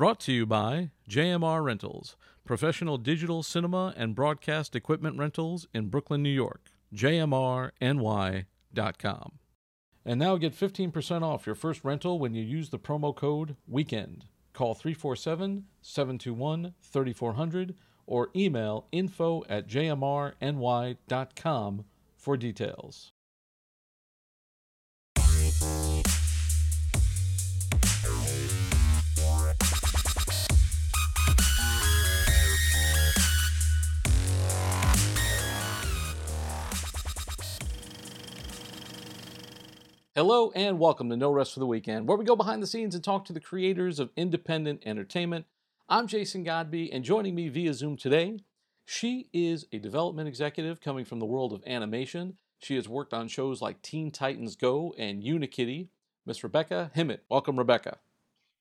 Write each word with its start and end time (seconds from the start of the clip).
Brought 0.00 0.20
to 0.20 0.32
you 0.32 0.46
by 0.46 0.92
JMR 1.10 1.62
Rentals, 1.62 2.16
professional 2.46 2.96
digital 2.96 3.42
cinema 3.42 3.92
and 3.98 4.14
broadcast 4.14 4.74
equipment 4.74 5.18
rentals 5.18 5.66
in 5.74 5.88
Brooklyn, 5.88 6.22
New 6.22 6.30
York. 6.30 6.70
JMRNY.com. 6.94 7.72
And 10.06 10.18
now 10.18 10.38
get 10.38 10.54
15% 10.58 11.20
off 11.20 11.44
your 11.44 11.54
first 11.54 11.84
rental 11.84 12.18
when 12.18 12.32
you 12.32 12.42
use 12.42 12.70
the 12.70 12.78
promo 12.78 13.14
code 13.14 13.56
WEEKEND. 13.70 14.22
Call 14.54 14.74
347 14.74 15.66
721 15.82 16.72
3400 16.80 17.74
or 18.06 18.30
email 18.34 18.86
info 18.92 19.44
at 19.50 19.68
jmrny.com 19.68 20.34
for 22.16 22.38
details. 22.38 23.12
Hello 40.20 40.52
and 40.54 40.78
welcome 40.78 41.08
to 41.08 41.16
No 41.16 41.30
Rest 41.30 41.54
for 41.54 41.60
the 41.60 41.66
Weekend, 41.66 42.06
where 42.06 42.18
we 42.18 42.26
go 42.26 42.36
behind 42.36 42.62
the 42.62 42.66
scenes 42.66 42.94
and 42.94 43.02
talk 43.02 43.24
to 43.24 43.32
the 43.32 43.40
creators 43.40 43.98
of 43.98 44.10
independent 44.18 44.82
entertainment. 44.84 45.46
I'm 45.88 46.06
Jason 46.06 46.44
Godby, 46.44 46.92
and 46.92 47.02
joining 47.02 47.34
me 47.34 47.48
via 47.48 47.72
Zoom 47.72 47.96
today, 47.96 48.40
she 48.84 49.28
is 49.32 49.64
a 49.72 49.78
development 49.78 50.28
executive 50.28 50.78
coming 50.78 51.06
from 51.06 51.20
the 51.20 51.24
world 51.24 51.54
of 51.54 51.62
animation. 51.66 52.36
She 52.58 52.74
has 52.74 52.86
worked 52.86 53.14
on 53.14 53.28
shows 53.28 53.62
like 53.62 53.80
Teen 53.80 54.10
Titans 54.10 54.56
Go 54.56 54.94
and 54.98 55.22
Unikitty. 55.22 55.88
Miss 56.26 56.44
Rebecca 56.44 56.90
Himmet. 56.94 57.20
Welcome, 57.30 57.58
Rebecca. 57.58 57.96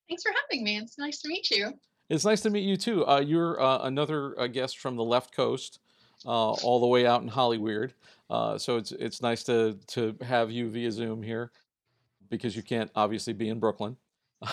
Thanks 0.08 0.24
for 0.24 0.32
having 0.32 0.64
me. 0.64 0.78
It's 0.78 0.98
nice 0.98 1.20
to 1.24 1.28
meet 1.28 1.52
you. 1.52 1.74
It's 2.10 2.24
nice 2.24 2.40
to 2.44 2.50
meet 2.50 2.64
you 2.64 2.78
too. 2.78 3.06
Uh, 3.06 3.20
you're 3.20 3.62
uh, 3.62 3.80
another 3.80 4.34
uh, 4.40 4.48
guest 4.48 4.78
from 4.78 4.96
the 4.96 5.04
left 5.04 5.36
coast, 5.36 5.80
uh, 6.26 6.52
all 6.52 6.80
the 6.80 6.88
way 6.88 7.06
out 7.06 7.22
in 7.22 7.28
Hollywood. 7.28 7.94
Uh, 8.30 8.58
so 8.58 8.78
it's 8.78 8.92
it's 8.92 9.22
nice 9.22 9.44
to 9.44 9.78
to 9.88 10.16
have 10.22 10.52
you 10.52 10.70
via 10.70 10.92
Zoom 10.92 11.24
here, 11.24 11.52
because 12.30 12.56
you 12.56 12.64
can't 12.64 12.92
obviously 12.96 13.34
be 13.34 13.50
in 13.50 13.60
Brooklyn. 13.60 13.98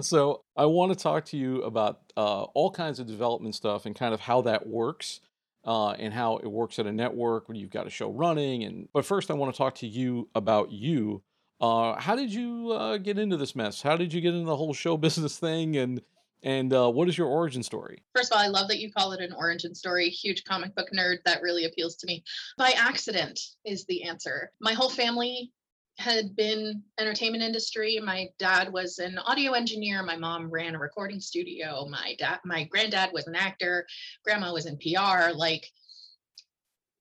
so 0.00 0.42
I 0.56 0.66
want 0.66 0.92
to 0.92 0.98
talk 0.98 1.24
to 1.26 1.36
you 1.36 1.62
about 1.62 2.00
uh, 2.16 2.42
all 2.42 2.70
kinds 2.70 2.98
of 2.98 3.06
development 3.06 3.54
stuff 3.54 3.86
and 3.86 3.94
kind 3.94 4.14
of 4.14 4.20
how 4.20 4.42
that 4.42 4.66
works. 4.66 5.20
and 5.64 6.12
how 6.12 6.38
it 6.38 6.48
works 6.48 6.78
at 6.78 6.86
a 6.86 6.92
network 6.92 7.48
when 7.48 7.56
you've 7.56 7.70
got 7.70 7.86
a 7.86 7.90
show 7.90 8.10
running, 8.10 8.64
and 8.64 8.88
but 8.92 9.04
first 9.04 9.30
I 9.30 9.34
want 9.34 9.54
to 9.54 9.58
talk 9.58 9.76
to 9.76 9.86
you 9.86 10.28
about 10.34 10.72
you 10.72 11.22
uh, 11.62 11.98
how 12.00 12.16
did 12.16 12.34
you 12.34 12.72
uh, 12.72 12.98
get 12.98 13.18
into 13.18 13.36
this 13.36 13.54
mess? 13.54 13.80
How 13.80 13.96
did 13.96 14.12
you 14.12 14.20
get 14.20 14.34
into 14.34 14.46
the 14.46 14.56
whole 14.56 14.74
show 14.74 14.96
business 14.98 15.38
thing? 15.38 15.76
And 15.76 16.02
and 16.42 16.72
uh, 16.72 16.90
what 16.90 17.08
is 17.08 17.16
your 17.16 17.28
origin 17.28 17.62
story? 17.62 18.02
First 18.14 18.32
of 18.32 18.36
all, 18.36 18.44
I 18.44 18.48
love 18.48 18.68
that 18.68 18.80
you 18.80 18.92
call 18.92 19.12
it 19.12 19.20
an 19.20 19.32
origin 19.32 19.74
story. 19.74 20.08
Huge 20.08 20.44
comic 20.44 20.74
book 20.74 20.88
nerd. 20.94 21.18
That 21.24 21.42
really 21.42 21.64
appeals 21.64 21.96
to 21.96 22.06
me. 22.06 22.24
By 22.58 22.72
accident 22.76 23.38
is 23.64 23.84
the 23.86 24.04
answer. 24.04 24.52
My 24.60 24.72
whole 24.72 24.90
family 24.90 25.52
had 25.98 26.34
been 26.34 26.82
entertainment 26.98 27.44
industry. 27.44 28.00
My 28.02 28.28
dad 28.38 28.72
was 28.72 28.98
an 28.98 29.18
audio 29.18 29.52
engineer. 29.52 30.02
My 30.02 30.16
mom 30.16 30.50
ran 30.50 30.74
a 30.74 30.78
recording 30.78 31.20
studio. 31.20 31.86
My 31.88 32.16
dad, 32.18 32.40
my 32.44 32.64
granddad 32.64 33.10
was 33.12 33.26
an 33.26 33.34
actor. 33.34 33.86
Grandma 34.24 34.52
was 34.52 34.66
in 34.66 34.78
PR. 34.78 35.32
Like 35.34 35.70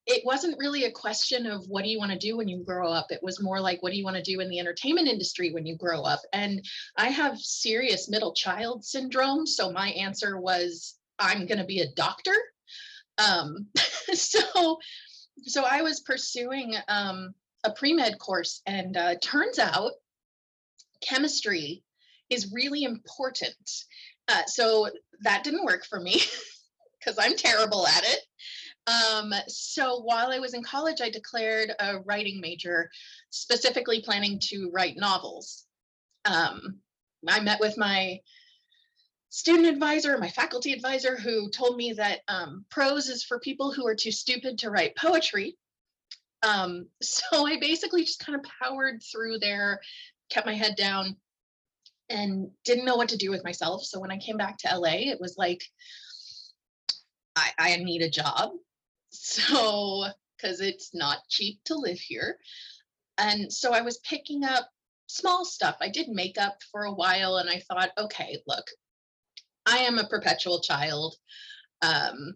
it 0.07 0.25
wasn't 0.25 0.57
really 0.57 0.85
a 0.85 0.91
question 0.91 1.45
of 1.45 1.65
what 1.67 1.83
do 1.83 1.89
you 1.89 1.99
want 1.99 2.11
to 2.11 2.17
do 2.17 2.37
when 2.37 2.47
you 2.47 2.63
grow 2.63 2.91
up. 2.91 3.11
It 3.11 3.21
was 3.21 3.41
more 3.41 3.59
like, 3.59 3.81
what 3.83 3.91
do 3.91 3.97
you 3.97 4.03
want 4.03 4.17
to 4.17 4.23
do 4.23 4.39
in 4.39 4.49
the 4.49 4.59
entertainment 4.59 5.07
industry 5.07 5.51
when 5.51 5.65
you 5.65 5.77
grow 5.77 6.01
up? 6.01 6.21
And 6.33 6.65
I 6.97 7.09
have 7.09 7.37
serious 7.37 8.09
middle 8.09 8.33
child 8.33 8.83
syndrome. 8.83 9.45
So 9.45 9.71
my 9.71 9.89
answer 9.89 10.39
was, 10.39 10.95
I'm 11.19 11.45
going 11.45 11.59
to 11.59 11.65
be 11.65 11.81
a 11.81 11.91
doctor. 11.95 12.33
Um, 13.17 13.67
so, 14.13 14.79
so 15.43 15.63
I 15.69 15.83
was 15.83 15.99
pursuing 16.01 16.75
um, 16.87 17.33
a 17.63 17.71
pre 17.71 17.93
med 17.93 18.17
course, 18.17 18.61
and 18.65 18.97
uh, 18.97 19.15
turns 19.21 19.59
out 19.59 19.91
chemistry 21.01 21.83
is 22.29 22.51
really 22.51 22.83
important. 22.83 23.85
Uh, 24.27 24.45
so 24.45 24.89
that 25.21 25.43
didn't 25.43 25.65
work 25.65 25.85
for 25.85 25.99
me 25.99 26.21
because 26.99 27.19
I'm 27.19 27.35
terrible 27.35 27.85
at 27.85 28.03
it. 28.03 28.19
Um, 28.91 29.33
so 29.47 30.01
while 30.01 30.31
I 30.31 30.39
was 30.39 30.53
in 30.53 30.63
college, 30.63 31.01
I 31.01 31.09
declared 31.09 31.71
a 31.79 31.99
writing 31.99 32.41
major, 32.41 32.89
specifically 33.29 34.01
planning 34.01 34.39
to 34.43 34.69
write 34.71 34.97
novels. 34.97 35.65
Um, 36.25 36.79
I 37.27 37.39
met 37.39 37.59
with 37.59 37.77
my 37.77 38.19
student 39.29 39.67
advisor, 39.67 40.17
my 40.17 40.29
faculty 40.29 40.73
advisor, 40.73 41.15
who 41.15 41.49
told 41.49 41.77
me 41.77 41.93
that 41.93 42.19
um, 42.27 42.65
prose 42.69 43.07
is 43.07 43.23
for 43.23 43.39
people 43.39 43.71
who 43.71 43.87
are 43.87 43.95
too 43.95 44.11
stupid 44.11 44.57
to 44.59 44.69
write 44.69 44.95
poetry. 44.95 45.57
Um, 46.43 46.87
so 47.01 47.47
I 47.47 47.59
basically 47.59 48.03
just 48.03 48.25
kind 48.25 48.37
of 48.37 48.45
powered 48.61 49.01
through 49.03 49.39
there, 49.39 49.79
kept 50.29 50.47
my 50.47 50.55
head 50.55 50.75
down, 50.75 51.15
and 52.09 52.49
didn't 52.65 52.85
know 52.85 52.97
what 52.97 53.09
to 53.09 53.17
do 53.17 53.29
with 53.29 53.43
myself. 53.45 53.83
So 53.85 53.99
when 53.99 54.11
I 54.11 54.17
came 54.17 54.37
back 54.37 54.57
to 54.59 54.77
LA, 54.77 55.11
it 55.11 55.21
was 55.21 55.37
like, 55.37 55.63
I, 57.35 57.51
I 57.57 57.75
need 57.77 58.01
a 58.01 58.09
job. 58.09 58.51
So, 59.11 60.05
because 60.37 60.61
it's 60.61 60.93
not 60.93 61.27
cheap 61.29 61.59
to 61.65 61.75
live 61.75 61.99
here. 61.99 62.37
And 63.17 63.51
so 63.51 63.73
I 63.73 63.81
was 63.81 63.99
picking 63.99 64.43
up 64.43 64.67
small 65.07 65.45
stuff. 65.45 65.77
I 65.81 65.89
did 65.89 66.07
makeup 66.07 66.57
for 66.71 66.83
a 66.83 66.93
while 66.93 67.37
and 67.37 67.49
I 67.49 67.59
thought, 67.59 67.91
okay, 67.97 68.41
look, 68.47 68.65
I 69.65 69.79
am 69.79 69.97
a 69.97 70.07
perpetual 70.07 70.61
child. 70.61 71.15
Um, 71.81 72.35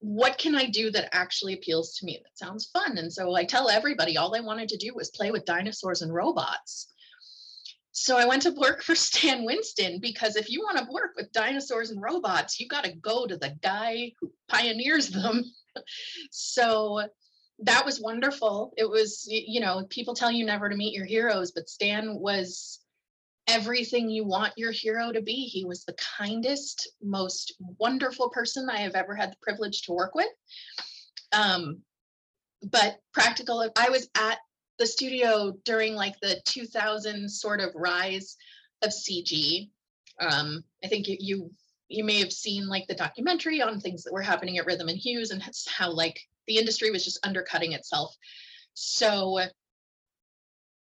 what 0.00 0.38
can 0.38 0.54
I 0.54 0.66
do 0.66 0.90
that 0.90 1.10
actually 1.12 1.54
appeals 1.54 1.94
to 1.96 2.06
me? 2.06 2.20
That 2.22 2.38
sounds 2.38 2.70
fun. 2.72 2.98
And 2.98 3.12
so 3.12 3.34
I 3.34 3.44
tell 3.44 3.68
everybody 3.68 4.16
all 4.16 4.34
I 4.34 4.40
wanted 4.40 4.68
to 4.70 4.76
do 4.76 4.92
was 4.94 5.10
play 5.10 5.30
with 5.30 5.44
dinosaurs 5.44 6.02
and 6.02 6.12
robots. 6.12 6.88
So 7.92 8.16
I 8.16 8.24
went 8.24 8.42
to 8.42 8.52
work 8.52 8.82
for 8.84 8.94
Stan 8.94 9.44
Winston 9.44 10.00
because 10.00 10.36
if 10.36 10.50
you 10.50 10.60
want 10.60 10.78
to 10.78 10.92
work 10.92 11.12
with 11.16 11.32
dinosaurs 11.32 11.90
and 11.90 12.02
robots, 12.02 12.58
you 12.58 12.68
got 12.68 12.84
to 12.84 12.92
go 12.92 13.26
to 13.26 13.36
the 13.36 13.56
guy 13.62 14.12
who 14.20 14.32
pioneers 14.48 15.08
them 15.08 15.44
so 16.30 17.02
that 17.60 17.84
was 17.84 18.00
wonderful. 18.00 18.72
It 18.76 18.88
was, 18.88 19.26
you 19.28 19.60
know, 19.60 19.84
people 19.90 20.14
tell 20.14 20.30
you 20.30 20.44
never 20.44 20.68
to 20.68 20.76
meet 20.76 20.94
your 20.94 21.04
heroes, 21.04 21.52
but 21.52 21.68
Stan 21.68 22.18
was 22.18 22.80
everything 23.46 24.08
you 24.08 24.24
want 24.24 24.52
your 24.56 24.72
hero 24.72 25.12
to 25.12 25.20
be. 25.20 25.46
He 25.46 25.64
was 25.64 25.84
the 25.84 25.96
kindest, 26.18 26.90
most 27.02 27.54
wonderful 27.78 28.30
person 28.30 28.68
I 28.70 28.78
have 28.78 28.94
ever 28.94 29.14
had 29.14 29.32
the 29.32 29.36
privilege 29.42 29.82
to 29.82 29.92
work 29.92 30.14
with. 30.14 30.28
Um, 31.32 31.80
but 32.62 32.98
practical, 33.12 33.68
I 33.76 33.90
was 33.90 34.08
at 34.16 34.38
the 34.78 34.86
studio 34.86 35.52
during 35.64 35.94
like 35.94 36.14
the 36.20 36.40
2000 36.46 37.28
sort 37.28 37.60
of 37.60 37.70
rise 37.74 38.36
of 38.82 38.90
CG. 38.90 39.70
Um, 40.20 40.64
I 40.84 40.88
think 40.88 41.08
you, 41.08 41.16
you 41.18 41.50
you 41.90 42.04
may 42.04 42.20
have 42.20 42.32
seen 42.32 42.68
like 42.68 42.86
the 42.86 42.94
documentary 42.94 43.60
on 43.60 43.80
things 43.80 44.04
that 44.04 44.12
were 44.12 44.22
happening 44.22 44.58
at 44.58 44.66
Rhythm 44.66 44.88
and 44.88 44.96
Hues 44.96 45.32
and 45.32 45.42
how 45.68 45.90
like 45.90 46.20
the 46.46 46.56
industry 46.56 46.90
was 46.90 47.04
just 47.04 47.24
undercutting 47.26 47.72
itself. 47.72 48.16
So 48.74 49.40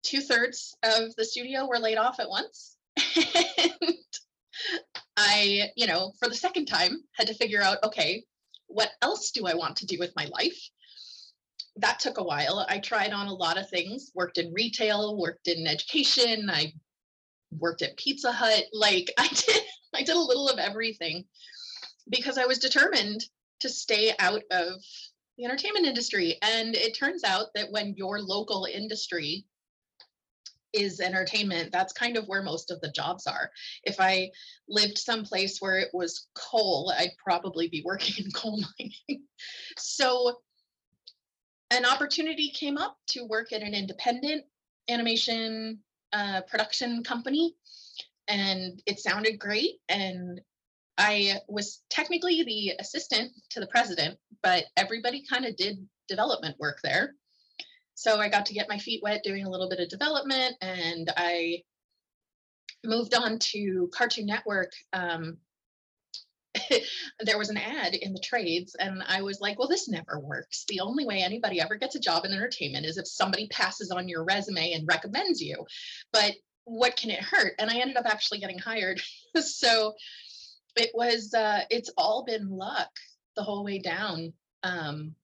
two 0.03 0.21
thirds 0.21 0.75
of 0.83 1.13
the 1.17 1.25
studio 1.25 1.67
were 1.67 1.79
laid 1.79 1.97
off 1.97 2.19
at 2.19 2.29
once. 2.29 2.77
and 3.15 3.97
I, 5.17 5.69
you 5.75 5.85
know, 5.85 6.13
for 6.17 6.29
the 6.29 6.35
second 6.35 6.65
time 6.65 7.03
had 7.11 7.27
to 7.27 7.33
figure 7.33 7.61
out, 7.61 7.77
okay, 7.83 8.23
what 8.67 8.91
else 9.01 9.31
do 9.31 9.45
I 9.45 9.53
want 9.53 9.75
to 9.77 9.85
do 9.85 9.97
with 9.99 10.15
my 10.15 10.27
life? 10.31 10.57
That 11.75 11.99
took 11.99 12.19
a 12.19 12.23
while. 12.23 12.65
I 12.69 12.79
tried 12.79 13.11
on 13.11 13.27
a 13.27 13.33
lot 13.33 13.57
of 13.57 13.69
things, 13.69 14.11
worked 14.15 14.37
in 14.37 14.53
retail, 14.53 15.17
worked 15.17 15.49
in 15.49 15.67
education, 15.67 16.49
I 16.49 16.71
worked 17.51 17.81
at 17.81 17.97
Pizza 17.97 18.31
Hut. 18.31 18.63
Like 18.73 19.11
I 19.17 19.27
did 19.27 19.61
I 19.95 20.03
did 20.03 20.15
a 20.15 20.19
little 20.19 20.49
of 20.49 20.59
everything 20.59 21.25
because 22.09 22.37
I 22.37 22.45
was 22.45 22.59
determined 22.59 23.25
to 23.61 23.69
stay 23.69 24.13
out 24.19 24.43
of 24.51 24.81
the 25.37 25.45
entertainment 25.45 25.85
industry. 25.85 26.37
And 26.41 26.75
it 26.75 26.97
turns 26.97 27.23
out 27.23 27.47
that 27.55 27.71
when 27.71 27.95
your 27.95 28.19
local 28.19 28.67
industry 28.71 29.45
is 30.73 30.99
entertainment, 30.99 31.71
that's 31.71 31.93
kind 31.93 32.17
of 32.17 32.27
where 32.27 32.43
most 32.43 32.69
of 32.69 32.81
the 32.81 32.91
jobs 32.91 33.27
are. 33.27 33.49
If 33.83 33.99
I 33.99 34.29
lived 34.67 34.97
someplace 34.97 35.59
where 35.59 35.77
it 35.77 35.89
was 35.93 36.27
coal, 36.35 36.93
I'd 36.97 37.17
probably 37.17 37.69
be 37.69 37.81
working 37.85 38.25
in 38.25 38.31
coal 38.31 38.61
mining. 38.79 39.23
so 39.77 40.39
an 41.71 41.85
opportunity 41.85 42.49
came 42.49 42.77
up 42.77 42.97
to 43.07 43.25
work 43.25 43.51
at 43.51 43.63
an 43.63 43.73
independent 43.73 44.43
animation 44.89 45.79
uh, 46.13 46.41
production 46.41 47.03
company 47.03 47.55
and 48.27 48.81
it 48.85 48.99
sounded 48.99 49.39
great. 49.39 49.75
And 49.89 50.41
I 50.97 51.39
was 51.47 51.81
technically 51.89 52.43
the 52.43 52.73
assistant 52.79 53.31
to 53.51 53.59
the 53.59 53.67
president, 53.67 54.17
but 54.41 54.65
everybody 54.77 55.23
kind 55.29 55.45
of 55.45 55.55
did 55.55 55.85
development 56.07 56.55
work 56.59 56.79
there. 56.83 57.13
So 57.95 58.19
I 58.19 58.29
got 58.29 58.45
to 58.47 58.53
get 58.53 58.69
my 58.69 58.77
feet 58.77 59.01
wet 59.03 59.21
doing 59.23 59.45
a 59.45 59.49
little 59.49 59.69
bit 59.69 59.79
of 59.79 59.89
development 59.89 60.55
and 60.61 61.11
I 61.15 61.63
moved 62.85 63.13
on 63.15 63.39
to 63.39 63.89
Cartoon 63.93 64.25
Network, 64.25 64.71
um, 64.93 65.37
there 67.19 67.37
was 67.37 67.49
an 67.49 67.57
ad 67.57 67.95
in 67.95 68.13
the 68.13 68.19
trades, 68.19 68.75
and 68.79 69.03
I 69.07 69.21
was 69.21 69.41
like, 69.41 69.59
well, 69.59 69.67
this 69.67 69.89
never 69.89 70.19
works. 70.19 70.65
The 70.67 70.79
only 70.79 71.05
way 71.05 71.21
anybody 71.21 71.59
ever 71.59 71.75
gets 71.75 71.95
a 71.95 71.99
job 71.99 72.25
in 72.25 72.31
entertainment 72.31 72.85
is 72.85 72.97
if 72.97 73.07
somebody 73.07 73.47
passes 73.49 73.91
on 73.91 74.07
your 74.07 74.23
resume 74.23 74.73
and 74.73 74.87
recommends 74.87 75.41
you. 75.41 75.65
But 76.13 76.33
what 76.65 76.95
can 76.95 77.11
it 77.11 77.23
hurt? 77.23 77.53
And 77.59 77.69
I 77.69 77.77
ended 77.77 77.97
up 77.97 78.05
actually 78.05 78.39
getting 78.39 78.59
hired. 78.59 79.01
so 79.41 79.93
it 80.75 80.91
was, 80.93 81.33
uh, 81.33 81.61
it's 81.69 81.91
all 81.97 82.25
been 82.25 82.49
luck 82.49 82.89
the 83.35 83.43
whole 83.43 83.63
way 83.63 83.79
down. 83.79 84.33
Um, 84.63 85.15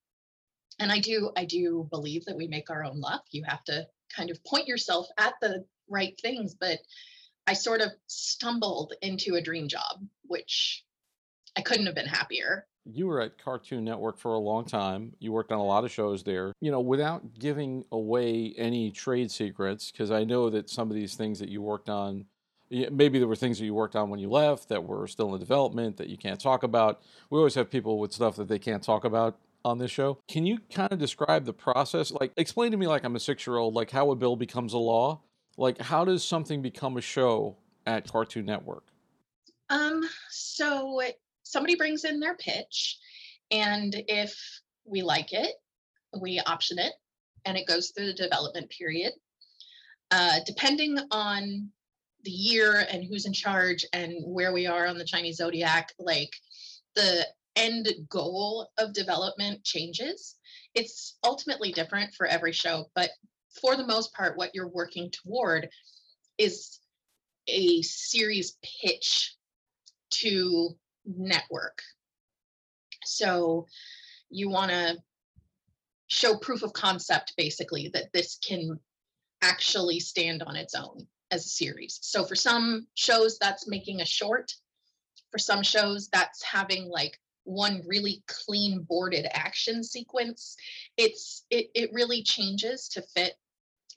and 0.80 0.92
I 0.92 1.00
do, 1.00 1.32
I 1.36 1.46
do 1.46 1.88
believe 1.90 2.26
that 2.26 2.38
we 2.38 2.48
make 2.48 2.70
our 2.70 2.84
own 2.84 3.00
luck. 3.00 3.24
You 3.32 3.44
have 3.48 3.64
to 3.66 3.88
kind 4.16 4.30
of 4.30 4.44
point 4.44 4.68
yourself 4.68 5.08
at 5.18 5.34
the 5.42 5.66
right 5.90 6.20
things, 6.22 6.56
but 6.56 6.80
I 7.48 7.54
sort 7.54 7.82
of 7.82 7.92
stumbled 8.08 8.94
into 9.02 9.36
a 9.36 9.42
dream 9.42 9.68
job, 9.68 10.06
which 10.24 10.84
I 11.58 11.62
couldn't 11.62 11.88
have 11.88 11.96
been 11.96 12.08
happier. 12.08 12.68
You 12.86 13.08
were 13.08 13.22
at 13.22 13.38
Cartoon 13.38 13.84
Network 13.84 14.18
for 14.18 14.34
a 14.34 14.40
long 14.40 14.66
time. 14.66 15.14
You 15.20 15.32
worked 15.32 15.52
on 15.52 15.60
a 15.60 15.64
lot 15.64 15.84
of 15.84 15.92
shows 15.92 16.24
there. 16.24 16.54
You 16.62 16.72
know, 16.72 16.80
without 16.80 17.38
giving 17.38 17.86
away 17.92 18.54
any 18.58 18.92
trade 18.92 19.32
secrets, 19.32 19.92
because 19.92 20.12
I 20.12 20.24
know 20.24 20.50
that 20.50 20.70
some 20.70 20.90
of 20.90 20.96
these 20.96 21.16
things 21.16 21.40
that 21.40 21.50
you 21.50 21.62
worked 21.62 21.90
on, 21.90 22.26
maybe 22.70 23.20
there 23.20 23.28
were 23.28 23.36
things 23.36 23.60
that 23.60 23.66
you 23.66 23.74
worked 23.74 23.96
on 23.96 24.10
when 24.10 24.20
you 24.20 24.30
left 24.30 24.70
that 24.70 24.84
were 24.84 25.08
still 25.08 25.34
in 25.34 25.40
development 25.40 25.98
that 25.98 26.10
you 26.10 26.18
can't 26.18 26.40
talk 26.40 26.64
about. 26.64 27.02
We 27.30 27.38
always 27.38 27.56
have 27.56 27.70
people 27.70 28.00
with 28.00 28.14
stuff 28.14 28.36
that 28.38 28.48
they 28.48 28.60
can't 28.60 28.84
talk 28.84 29.04
about 29.04 29.38
on 29.64 29.78
this 29.78 29.92
show. 29.92 30.18
Can 30.28 30.46
you 30.46 30.60
kind 30.74 30.92
of 30.92 30.98
describe 30.98 31.46
the 31.46 31.54
process? 31.54 32.12
Like, 32.12 32.32
explain 32.36 32.72
to 32.72 32.78
me, 32.78 32.88
like 32.88 33.04
I'm 33.04 33.16
a 33.16 33.20
six 33.20 33.46
year 33.46 33.58
old, 33.58 33.76
like 33.76 33.92
how 33.92 34.10
a 34.12 34.16
bill 34.16 34.36
becomes 34.36 34.74
a 34.74 34.80
law. 34.80 35.22
Like, 35.58 35.80
how 35.80 36.06
does 36.06 36.24
something 36.24 36.62
become 36.62 36.98
a 36.98 37.02
show 37.02 37.58
at 37.86 38.10
Cartoon 38.12 38.46
Network? 38.46 38.86
Um, 39.70 40.04
so 40.30 41.02
somebody 41.52 41.76
brings 41.76 42.06
in 42.06 42.20
their 42.20 42.36
pitch, 42.36 42.98
and 43.52 43.94
if 44.08 44.36
we 44.86 45.02
like 45.02 45.34
it, 45.34 45.52
we 46.20 46.40
option 46.40 46.80
it, 46.80 46.94
and 47.46 47.58
it 47.58 47.68
goes 47.68 47.92
through 47.92 48.08
the 48.08 48.14
development 48.14 48.70
period. 48.70 49.14
Uh, 50.10 50.40
depending 50.46 50.98
on 51.12 51.70
the 52.24 52.32
year 52.32 52.86
and 52.92 53.04
who's 53.04 53.26
in 53.26 53.34
charge 53.34 53.86
and 53.94 54.14
where 54.26 54.54
we 54.54 54.68
are 54.68 54.88
on 54.88 54.98
the 54.98 55.06
Chinese 55.06 55.38
zodiac, 55.38 55.92
like 55.98 56.34
the 56.96 57.26
end 57.56 57.88
goal 58.10 58.70
of 58.78 58.94
development 58.94 59.64
changes. 59.64 60.36
It's 60.74 61.18
ultimately 61.24 61.72
different 61.72 62.14
for 62.14 62.26
every 62.26 62.52
show, 62.52 62.86
but 62.96 63.10
for 63.62 63.76
the 63.76 63.86
most 63.86 64.14
part, 64.14 64.38
what 64.38 64.52
you're 64.54 64.68
working 64.70 65.12
toward 65.12 65.70
is 66.38 66.80
a 67.48 67.82
series 67.82 68.58
pitch 68.82 69.36
to 70.12 70.76
network. 71.06 71.82
So 73.04 73.68
you 74.30 74.50
want 74.50 74.72
to 74.72 74.98
show 76.08 76.38
proof 76.38 76.64
of 76.64 76.74
concept 76.74 77.34
basically 77.38 77.90
that 77.94 78.12
this 78.14 78.38
can 78.46 78.80
actually 79.42 80.00
stand 80.00 80.44
on 80.44 80.56
its 80.56 80.76
own 80.76 81.08
as 81.32 81.46
a 81.46 81.50
series. 81.50 82.00
So 82.02 82.24
for 82.24 82.36
some 82.36 82.88
shows 82.96 83.38
that's 83.40 83.68
making 83.68 84.02
a 84.02 84.06
short, 84.06 84.54
for 85.32 85.38
some 85.38 85.64
shows 85.64 86.10
that's 86.12 86.44
having 86.44 86.90
like 86.90 87.18
one 87.44 87.82
really 87.88 88.24
clean 88.28 88.86
boarded 88.88 89.28
action 89.34 89.84
sequence. 89.84 90.56
It's 90.98 91.46
it 91.50 91.68
it 91.74 91.92
really 91.94 92.24
changes 92.24 92.88
to 92.90 93.02
fit 93.02 93.34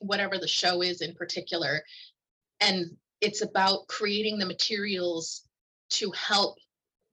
whatever 0.01 0.39
the 0.39 0.49
show 0.49 0.83
is 0.83 1.01
in 1.01 1.15
particular. 1.15 1.83
And 2.61 2.97
it's 3.21 3.43
about 3.43 3.87
creating 3.89 4.39
the 4.39 4.47
materials 4.47 5.43
to 5.91 6.11
help 6.12 6.56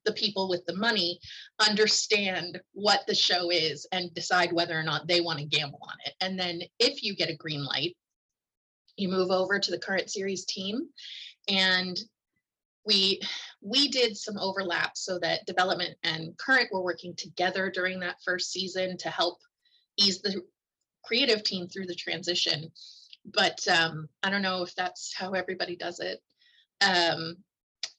the 0.06 0.14
people 0.14 0.50
with 0.50 0.66
the 0.66 0.76
money 0.76 1.20
understand 1.60 2.60
what 2.74 3.02
the 3.08 3.16
show 3.16 3.52
is 3.52 3.88
and 3.92 4.14
decide 4.14 4.52
whether 4.52 4.78
or 4.78 4.84
not 4.84 5.08
they 5.08 5.22
want 5.22 5.40
to 5.40 5.46
gamble 5.46 5.80
on 5.84 5.96
it. 6.06 6.14
And 6.22 6.40
then 6.40 6.62
if 6.80 7.04
you 7.04 7.16
get 7.16 7.30
a 7.30 7.36
green 7.36 7.64
light, 7.64 7.96
you 8.98 9.10
move 9.10 9.32
over 9.32 9.60
to 9.60 9.72
the 9.72 9.80
current 9.80 10.10
series 10.10 10.46
team 10.46 10.88
and 11.50 12.00
we 12.86 13.22
we 13.62 13.88
did 13.90 14.18
some 14.18 14.38
overlap 14.38 14.98
so 14.98 15.20
that 15.20 15.46
development 15.46 15.96
and 16.04 16.38
current 16.38 16.70
were 16.72 16.84
working 16.84 17.16
together 17.16 17.70
during 17.70 18.00
that 18.00 18.22
first 18.26 18.52
season 18.52 18.98
to 18.98 19.10
help 19.10 19.38
ease 19.98 20.22
the 20.22 20.42
creative 21.04 21.44
team 21.44 21.68
through 21.68 21.86
the 21.86 21.96
transition 21.96 22.72
but 23.34 23.60
um, 23.68 24.08
i 24.24 24.30
don't 24.30 24.42
know 24.42 24.64
if 24.64 24.74
that's 24.76 25.14
how 25.16 25.32
everybody 25.32 25.76
does 25.76 26.00
it 26.00 26.20
um, 26.82 27.36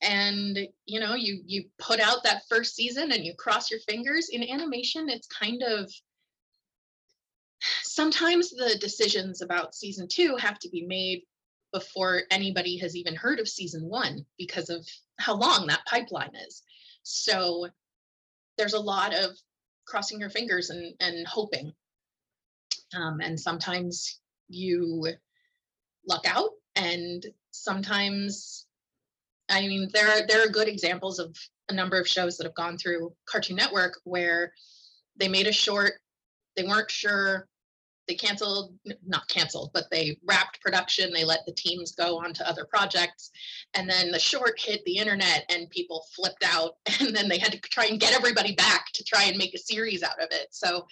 and 0.02 0.58
you 0.84 1.00
know 1.00 1.14
you 1.14 1.42
you 1.46 1.64
put 1.78 2.00
out 2.00 2.24
that 2.24 2.42
first 2.48 2.74
season 2.74 3.12
and 3.12 3.24
you 3.24 3.34
cross 3.38 3.70
your 3.70 3.80
fingers. 3.80 4.28
In 4.30 4.42
animation 4.42 5.08
it's 5.08 5.26
kind 5.28 5.62
of 5.62 5.90
sometimes 7.82 8.50
the 8.50 8.76
decisions 8.80 9.40
about 9.40 9.74
season 9.74 10.08
two 10.08 10.36
have 10.36 10.58
to 10.58 10.68
be 10.68 10.84
made 10.86 11.22
before 11.72 12.22
anybody 12.30 12.76
has 12.78 12.94
even 12.96 13.14
heard 13.14 13.38
of 13.38 13.48
season 13.48 13.88
one 13.88 14.26
because 14.38 14.68
of 14.68 14.86
how 15.18 15.34
long 15.34 15.66
that 15.66 15.86
pipeline 15.86 16.34
is. 16.46 16.62
So 17.02 17.68
there's 18.58 18.74
a 18.74 18.80
lot 18.80 19.14
of 19.14 19.30
crossing 19.86 20.20
your 20.20 20.30
fingers 20.30 20.70
and, 20.70 20.94
and 21.00 21.26
hoping. 21.26 21.72
Um, 22.94 23.20
and 23.20 23.40
sometimes 23.40 24.20
you 24.48 25.08
luck 26.06 26.26
out 26.26 26.50
and 26.76 27.24
sometimes 27.52 28.66
I 29.52 29.68
mean, 29.68 29.88
there 29.92 30.08
are 30.08 30.26
there 30.26 30.44
are 30.44 30.48
good 30.48 30.68
examples 30.68 31.18
of 31.18 31.36
a 31.68 31.74
number 31.74 32.00
of 32.00 32.08
shows 32.08 32.36
that 32.36 32.44
have 32.44 32.54
gone 32.54 32.78
through 32.78 33.12
Cartoon 33.26 33.56
Network 33.56 34.00
where 34.04 34.52
they 35.16 35.28
made 35.28 35.46
a 35.46 35.52
short, 35.52 35.94
they 36.56 36.64
weren't 36.64 36.90
sure, 36.90 37.48
they 38.08 38.14
canceled, 38.14 38.74
not 39.06 39.28
canceled, 39.28 39.70
but 39.72 39.84
they 39.90 40.18
wrapped 40.24 40.60
production, 40.60 41.12
they 41.12 41.24
let 41.24 41.46
the 41.46 41.52
teams 41.52 41.92
go 41.92 42.18
on 42.18 42.34
to 42.34 42.48
other 42.48 42.64
projects, 42.64 43.30
and 43.74 43.88
then 43.88 44.10
the 44.10 44.18
short 44.18 44.60
hit 44.60 44.84
the 44.84 44.96
internet 44.96 45.44
and 45.50 45.70
people 45.70 46.04
flipped 46.14 46.44
out, 46.44 46.76
and 47.00 47.14
then 47.14 47.28
they 47.28 47.38
had 47.38 47.52
to 47.52 47.58
try 47.60 47.86
and 47.86 48.00
get 48.00 48.14
everybody 48.14 48.54
back 48.54 48.86
to 48.94 49.04
try 49.04 49.24
and 49.24 49.36
make 49.36 49.54
a 49.54 49.58
series 49.58 50.02
out 50.02 50.20
of 50.20 50.28
it. 50.30 50.48
So, 50.50 50.86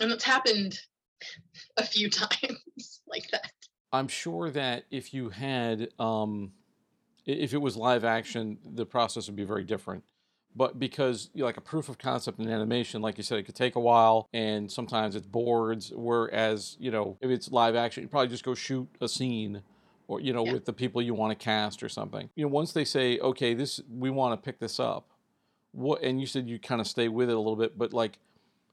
and 0.00 0.10
it's 0.10 0.24
happened 0.24 0.78
a 1.76 1.84
few 1.84 2.10
times 2.10 3.00
like 3.06 3.30
that. 3.30 3.52
I'm 3.92 4.08
sure 4.08 4.50
that 4.50 4.84
if 4.90 5.12
you 5.12 5.30
had 5.30 5.88
um 5.98 6.52
if 7.26 7.54
it 7.54 7.58
was 7.58 7.76
live 7.76 8.04
action, 8.04 8.58
the 8.64 8.86
process 8.86 9.26
would 9.26 9.36
be 9.36 9.44
very 9.44 9.64
different. 9.64 10.04
But 10.54 10.78
because 10.78 11.30
you 11.32 11.40
know, 11.40 11.46
like 11.46 11.56
a 11.56 11.62
proof 11.62 11.88
of 11.88 11.98
concept 11.98 12.40
in 12.40 12.48
animation, 12.48 13.02
like 13.02 13.18
you 13.18 13.22
said, 13.22 13.38
it 13.38 13.44
could 13.44 13.54
take 13.54 13.76
a 13.76 13.80
while, 13.80 14.28
and 14.32 14.70
sometimes 14.70 15.14
it's 15.14 15.26
boards. 15.26 15.92
Whereas 15.94 16.76
you 16.80 16.90
know, 16.90 17.16
if 17.20 17.30
it's 17.30 17.52
live 17.52 17.76
action, 17.76 18.02
you 18.02 18.08
probably 18.08 18.28
just 18.28 18.44
go 18.44 18.54
shoot 18.54 18.88
a 19.00 19.08
scene, 19.08 19.62
or 20.08 20.20
you 20.20 20.32
know, 20.32 20.44
yeah. 20.44 20.54
with 20.54 20.64
the 20.64 20.72
people 20.72 21.00
you 21.00 21.14
want 21.14 21.38
to 21.38 21.44
cast 21.44 21.82
or 21.84 21.88
something. 21.88 22.30
You 22.34 22.46
know, 22.46 22.50
once 22.50 22.72
they 22.72 22.84
say, 22.84 23.18
okay, 23.20 23.54
this 23.54 23.80
we 23.88 24.10
want 24.10 24.40
to 24.40 24.44
pick 24.44 24.58
this 24.58 24.80
up, 24.80 25.08
what? 25.70 26.02
And 26.02 26.20
you 26.20 26.26
said 26.26 26.48
you 26.48 26.58
kind 26.58 26.80
of 26.80 26.88
stay 26.88 27.06
with 27.08 27.30
it 27.30 27.34
a 27.34 27.38
little 27.38 27.54
bit, 27.54 27.78
but 27.78 27.92
like, 27.92 28.18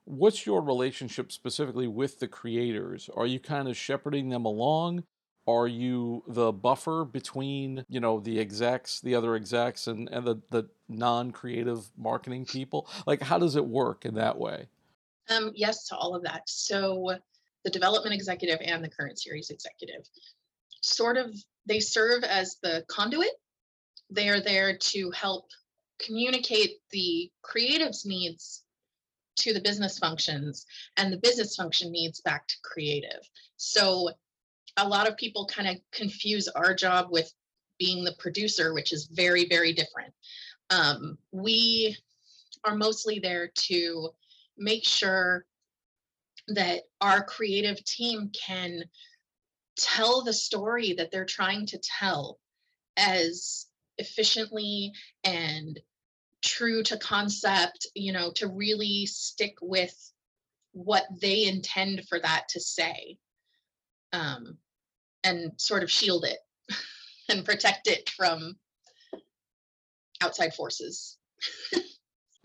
what's 0.05 0.47
your 0.47 0.61
relationship 0.61 1.31
specifically 1.31 1.87
with 1.87 2.19
the 2.19 2.27
creators? 2.27 3.07
Are 3.15 3.27
you 3.27 3.39
kind 3.39 3.67
of 3.67 3.77
shepherding 3.77 4.29
them 4.29 4.45
along? 4.45 5.03
Are 5.47 5.67
you 5.67 6.23
the 6.27 6.51
buffer 6.51 7.05
between 7.05 7.85
you 7.87 7.99
know 7.99 8.19
the 8.19 8.39
execs 8.39 8.99
the 9.01 9.15
other 9.15 9.35
execs 9.35 9.87
and, 9.87 10.09
and 10.09 10.27
the, 10.27 10.41
the 10.51 10.69
non-creative 10.89 11.89
marketing 11.97 12.45
people? 12.45 12.89
Like 13.05 13.21
how 13.21 13.39
does 13.39 13.55
it 13.55 13.65
work 13.65 14.05
in 14.05 14.15
that 14.15 14.37
way? 14.37 14.67
Um, 15.29 15.51
yes 15.55 15.87
to 15.87 15.95
all 15.95 16.15
of 16.15 16.23
that. 16.23 16.43
So 16.45 17.17
the 17.63 17.69
development 17.69 18.13
executive 18.15 18.59
and 18.63 18.83
the 18.83 18.89
current 18.89 19.19
series 19.19 19.49
executive 19.49 20.07
sort 20.81 21.17
of 21.17 21.35
they 21.65 21.79
serve 21.79 22.23
as 22.23 22.57
the 22.61 22.83
conduit. 22.87 23.31
They 24.09 24.29
are 24.29 24.41
there 24.41 24.77
to 24.77 25.11
help 25.11 25.49
communicate 25.99 26.77
the 26.91 27.31
creatives 27.43 28.05
needs 28.05 28.63
to 29.37 29.53
the 29.53 29.61
business 29.61 29.99
functions 29.99 30.65
and 30.97 31.11
the 31.11 31.17
business 31.17 31.55
function 31.55 31.91
needs 31.91 32.21
back 32.21 32.47
to 32.47 32.55
creative. 32.63 33.21
So 33.57 34.11
a 34.77 34.87
lot 34.87 35.07
of 35.07 35.17
people 35.17 35.45
kind 35.47 35.67
of 35.67 35.75
confuse 35.91 36.47
our 36.47 36.73
job 36.73 37.07
with 37.09 37.31
being 37.79 38.03
the 38.03 38.15
producer, 38.19 38.73
which 38.73 38.93
is 38.93 39.09
very, 39.11 39.45
very 39.45 39.73
different. 39.73 40.13
Um, 40.69 41.17
we 41.31 41.97
are 42.63 42.75
mostly 42.75 43.19
there 43.19 43.49
to 43.55 44.09
make 44.57 44.83
sure 44.83 45.45
that 46.49 46.83
our 47.01 47.23
creative 47.23 47.83
team 47.83 48.31
can 48.33 48.83
tell 49.77 50.23
the 50.23 50.33
story 50.33 50.93
that 50.93 51.11
they're 51.11 51.25
trying 51.25 51.65
to 51.67 51.79
tell 51.79 52.39
as 52.97 53.67
efficiently 53.97 54.91
and 55.23 55.79
true 56.43 56.83
to 56.83 56.97
concept, 56.97 57.87
you 57.95 58.11
know, 58.11 58.31
to 58.31 58.47
really 58.47 59.05
stick 59.05 59.55
with 59.61 60.11
what 60.71 61.05
they 61.21 61.45
intend 61.45 62.07
for 62.07 62.19
that 62.19 62.47
to 62.49 62.59
say. 62.59 63.17
Um, 64.13 64.57
and 65.27 65.51
sort 65.57 65.83
of 65.83 65.91
shield 65.91 66.25
it 66.25 66.39
and 67.29 67.45
protect 67.45 67.87
it 67.87 68.09
from 68.09 68.55
outside 70.21 70.53
forces. 70.53 71.17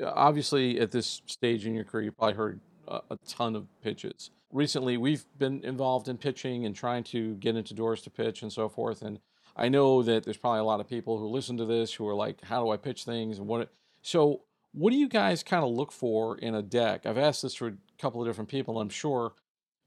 Obviously, 0.04 0.80
at 0.80 0.90
this 0.90 1.22
stage 1.26 1.64
in 1.66 1.74
your 1.74 1.84
career, 1.84 2.04
you 2.04 2.12
probably 2.12 2.34
heard 2.34 2.60
a, 2.88 3.00
a, 3.10 3.18
ton 3.28 3.54
of 3.54 3.66
pitches. 3.82 4.30
Recently, 4.50 4.96
we've 4.96 5.24
been 5.38 5.64
involved 5.64 6.08
in 6.08 6.18
pitching 6.18 6.66
and 6.66 6.74
trying 6.74 7.04
to 7.04 7.34
get 7.36 7.56
into 7.56 7.72
doors 7.72 8.02
to 8.02 8.10
pitch 8.10 8.42
and 8.42 8.52
so 8.52 8.68
forth. 8.68 9.02
And 9.02 9.20
I 9.56 9.68
know 9.68 10.02
that 10.02 10.24
there's 10.24 10.36
probably 10.36 10.60
a 10.60 10.64
lot 10.64 10.80
of 10.80 10.88
people 10.88 11.18
who 11.18 11.28
listen 11.28 11.56
to 11.58 11.64
this 11.64 11.94
who 11.94 12.06
are 12.08 12.14
like, 12.14 12.42
"How 12.42 12.62
do 12.62 12.70
I 12.70 12.76
pitch 12.76 13.04
things?" 13.04 13.38
And 13.38 13.46
what? 13.46 13.72
So, 14.02 14.42
what 14.72 14.90
do 14.90 14.96
you 14.96 15.08
guys 15.08 15.42
kind 15.42 15.64
of 15.64 15.70
look 15.70 15.92
for 15.92 16.36
in 16.38 16.54
a 16.54 16.62
deck? 16.62 17.06
I've 17.06 17.18
asked 17.18 17.42
this 17.42 17.54
for 17.54 17.68
a 17.68 17.76
couple 17.98 18.20
of 18.20 18.26
different 18.26 18.50
people. 18.50 18.80
I'm 18.80 18.88
sure 18.88 19.34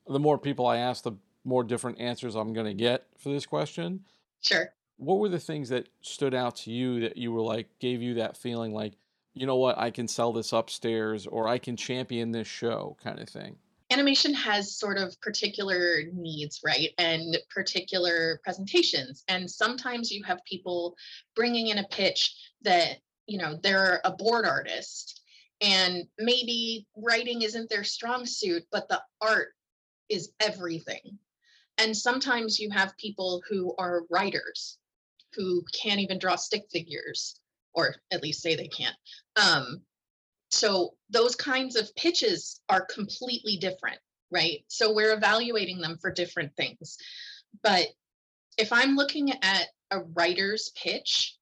the 0.08 0.20
more 0.20 0.38
people 0.38 0.66
I 0.66 0.78
ask, 0.78 1.04
the 1.04 1.14
more 1.46 1.64
different 1.64 2.00
answers 2.00 2.36
I'm 2.36 2.54
going 2.54 2.66
to 2.66 2.74
get 2.74 3.06
for 3.18 3.30
this 3.30 3.46
question. 3.46 4.02
Sure. 4.42 4.70
What 4.98 5.20
were 5.20 5.30
the 5.30 5.40
things 5.40 5.70
that 5.70 5.88
stood 6.02 6.34
out 6.34 6.56
to 6.58 6.72
you 6.72 7.02
that 7.02 7.18
you 7.18 7.32
were 7.32 7.42
like, 7.42 7.68
gave 7.80 8.02
you 8.02 8.16
that 8.16 8.38
feeling 8.38 8.74
like, 8.74 8.94
you 9.34 9.46
know 9.46 9.58
what, 9.58 9.78
I 9.78 9.92
can 9.92 10.08
sell 10.08 10.32
this 10.32 10.54
upstairs 10.54 11.28
or 11.28 11.48
I 11.48 11.58
can 11.58 11.76
champion 11.76 12.32
this 12.32 12.48
show 12.48 12.98
kind 13.04 13.20
of 13.20 13.28
thing? 13.28 13.58
Animation 13.92 14.34
has 14.34 14.78
sort 14.78 14.98
of 14.98 15.20
particular 15.22 16.04
needs, 16.14 16.62
right? 16.66 16.90
And 16.98 17.38
particular 17.54 18.40
presentations. 18.44 19.24
And 19.28 19.50
sometimes 19.50 20.12
you 20.12 20.24
have 20.24 20.40
people 20.46 20.96
bringing 21.36 21.68
in 21.68 21.78
a 21.78 21.88
pitch 21.90 22.34
that, 22.64 22.98
you 23.28 23.38
know, 23.38 23.60
they're 23.62 24.02
a 24.04 24.12
board 24.12 24.46
artist 24.46 25.22
and 25.62 26.06
maybe 26.18 26.88
writing 26.98 27.42
isn't 27.42 27.70
their 27.70 27.84
strong 27.84 28.26
suit, 28.26 28.64
but 28.72 28.88
the 28.90 29.02
art 29.22 29.50
is 30.10 30.32
everything. 30.40 31.20
And 31.78 31.96
sometimes 31.96 32.60
you 32.60 32.70
have 32.72 32.98
people 32.98 33.42
who 33.50 33.76
are 33.78 34.04
writers 34.10 34.78
who 35.34 35.64
can't 35.74 36.00
even 36.00 36.18
draw 36.18 36.36
stick 36.36 36.64
figures, 36.72 37.40
or 37.74 37.96
at 38.12 38.24
least 38.24 38.42
say 38.42 38.56
they 38.56 38.70
can't. 38.70 38.96
Um, 39.36 39.82
so 40.50 40.94
those 41.10 41.36
kinds 41.36 41.76
of 41.76 41.94
pitches 41.96 42.62
are 42.70 42.86
completely 42.86 43.58
different, 43.58 44.00
right? 44.32 44.64
So 44.68 44.94
we're 44.94 45.14
evaluating 45.14 45.82
them 45.82 45.98
for 45.98 46.12
different 46.12 46.56
things. 46.56 46.98
But 47.62 47.88
if 48.58 48.72
I'm 48.72 48.96
looking 48.96 49.32
at 49.32 49.68
a 49.92 50.00
writer's 50.16 50.72
pitch, 50.82 51.38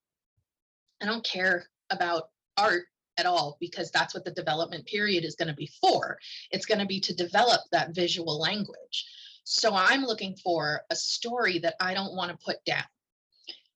I 1.01 1.05
don't 1.05 1.23
care 1.23 1.65
about 1.91 2.29
art 2.57 2.85
at 3.17 3.25
all 3.25 3.57
because 3.59 3.91
that's 3.91 4.13
what 4.13 4.25
the 4.25 4.31
development 4.31 4.85
period 4.87 5.23
is 5.23 5.35
going 5.35 5.47
to 5.49 5.53
be 5.53 5.69
for. 5.79 6.17
It's 6.49 6.65
going 6.65 6.79
to 6.79 6.85
be 6.85 6.99
to 7.01 7.13
develop 7.13 7.61
that 7.71 7.93
visual 7.93 8.39
language. 8.39 9.05
So 9.43 9.73
I'm 9.75 10.03
looking 10.03 10.35
for 10.35 10.81
a 10.89 10.95
story 10.95 11.59
that 11.59 11.75
I 11.79 11.93
don't 11.93 12.15
want 12.15 12.31
to 12.31 12.45
put 12.45 12.63
down. 12.65 12.83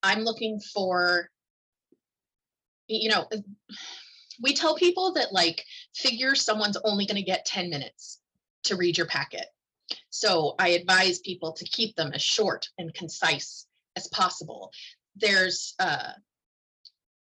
I'm 0.02 0.24
looking 0.24 0.60
for, 0.60 1.30
you 2.88 3.10
know, 3.10 3.28
we 4.42 4.54
tell 4.54 4.76
people 4.76 5.14
that 5.14 5.34
like 5.34 5.66
figure 5.96 6.36
someone's 6.36 6.78
only 6.84 7.06
going 7.06 7.18
to 7.18 7.24
get 7.24 7.46
10 7.46 7.70
minutes 7.70 8.20
to 8.64 8.76
read 8.76 8.98
your 8.98 9.08
packet. 9.08 9.46
So 10.10 10.56
I 10.60 10.70
advise 10.70 11.20
people 11.20 11.54
to 11.54 11.66
keep 11.66 11.96
them 11.96 12.12
as 12.14 12.22
short 12.22 12.68
and 12.78 12.94
concise 12.94 13.68
as 13.96 14.08
possible. 14.08 14.72
There's 15.16 15.74
uh, 15.80 16.12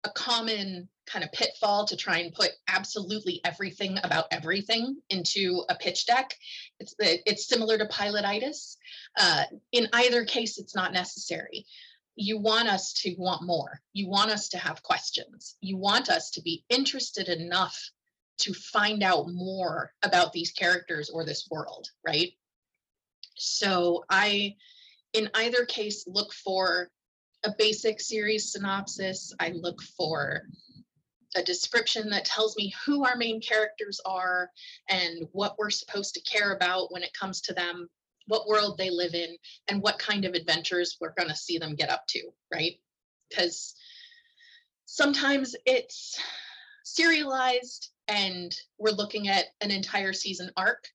a 0.03 0.09
common 0.11 0.89
kind 1.07 1.23
of 1.23 1.31
pitfall 1.31 1.85
to 1.85 1.95
try 1.95 2.19
and 2.19 2.33
put 2.33 2.51
absolutely 2.67 3.41
everything 3.43 3.97
about 4.03 4.25
everything 4.31 4.97
into 5.09 5.63
a 5.69 5.75
pitch 5.75 6.05
deck. 6.05 6.35
It's 6.79 6.95
it's 6.99 7.47
similar 7.47 7.77
to 7.77 7.85
pilotitis. 7.85 8.75
Uh, 9.17 9.43
in 9.71 9.87
either 9.93 10.25
case, 10.25 10.57
it's 10.57 10.75
not 10.75 10.93
necessary. 10.93 11.65
You 12.15 12.39
want 12.39 12.67
us 12.67 12.93
to 12.93 13.15
want 13.17 13.43
more. 13.43 13.79
You 13.93 14.09
want 14.09 14.31
us 14.31 14.49
to 14.49 14.57
have 14.57 14.83
questions. 14.83 15.55
You 15.61 15.77
want 15.77 16.09
us 16.09 16.31
to 16.31 16.41
be 16.41 16.65
interested 16.69 17.29
enough 17.29 17.77
to 18.39 18.53
find 18.53 19.03
out 19.03 19.29
more 19.29 19.93
about 20.03 20.33
these 20.33 20.51
characters 20.51 21.09
or 21.09 21.25
this 21.25 21.47
world, 21.49 21.87
right? 22.05 22.31
So 23.35 24.03
I, 24.09 24.55
in 25.13 25.29
either 25.33 25.65
case, 25.65 26.05
look 26.07 26.33
for 26.33 26.89
a 27.43 27.53
basic 27.57 27.99
series 27.99 28.51
synopsis. 28.51 29.33
I 29.39 29.49
look 29.49 29.81
for 29.81 30.43
a 31.37 31.43
description 31.43 32.09
that 32.09 32.25
tells 32.25 32.57
me 32.57 32.73
who 32.85 33.05
our 33.05 33.15
main 33.15 33.39
characters 33.39 34.01
are 34.05 34.49
and 34.89 35.27
what 35.31 35.55
we're 35.57 35.69
supposed 35.69 36.15
to 36.15 36.21
care 36.21 36.53
about 36.53 36.91
when 36.91 37.03
it 37.03 37.13
comes 37.13 37.41
to 37.41 37.53
them, 37.53 37.87
what 38.25 38.47
world 38.47 38.77
they 38.77 38.89
live 38.89 39.13
in, 39.13 39.37
and 39.67 39.81
what 39.81 39.99
kind 39.99 40.25
of 40.25 40.33
adventures 40.33 40.97
we're 40.99 41.13
going 41.13 41.29
to 41.29 41.35
see 41.35 41.59
them 41.59 41.75
get 41.75 41.89
up 41.89 42.05
to, 42.07 42.21
right? 42.51 42.73
Because 43.29 43.75
sometimes 44.85 45.55
it's 45.65 46.19
serialized 46.83 47.91
and 48.07 48.55
we're 48.79 48.91
looking 48.91 49.27
at 49.27 49.45
an 49.61 49.69
entire 49.69 50.13
season 50.13 50.49
arc. 50.57 50.87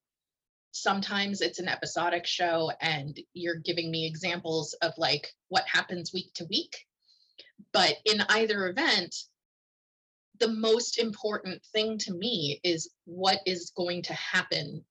Sometimes 0.73 1.41
it's 1.41 1.59
an 1.59 1.69
episodic 1.69 2.27
show 2.27 2.73
and 2.81 3.19
you're 3.35 3.57
giving 3.57 3.91
me 3.91 4.07
examples 4.07 4.73
of 4.83 4.93
like 4.99 5.29
what 5.49 5.65
happens 5.69 6.13
week 6.13 6.33
to 6.35 6.47
week. 6.47 6.75
But 7.73 7.97
in 8.07 8.23
either 8.29 8.67
event, 8.69 9.15
the 10.41 10.49
most 10.49 10.99
important 10.99 11.63
thing 11.73 11.99
to 11.99 12.13
me 12.13 12.61
is 12.65 12.91
what 13.05 13.39
is 13.47 13.73
going 13.77 14.03
to 14.03 14.15
happen 14.15 14.85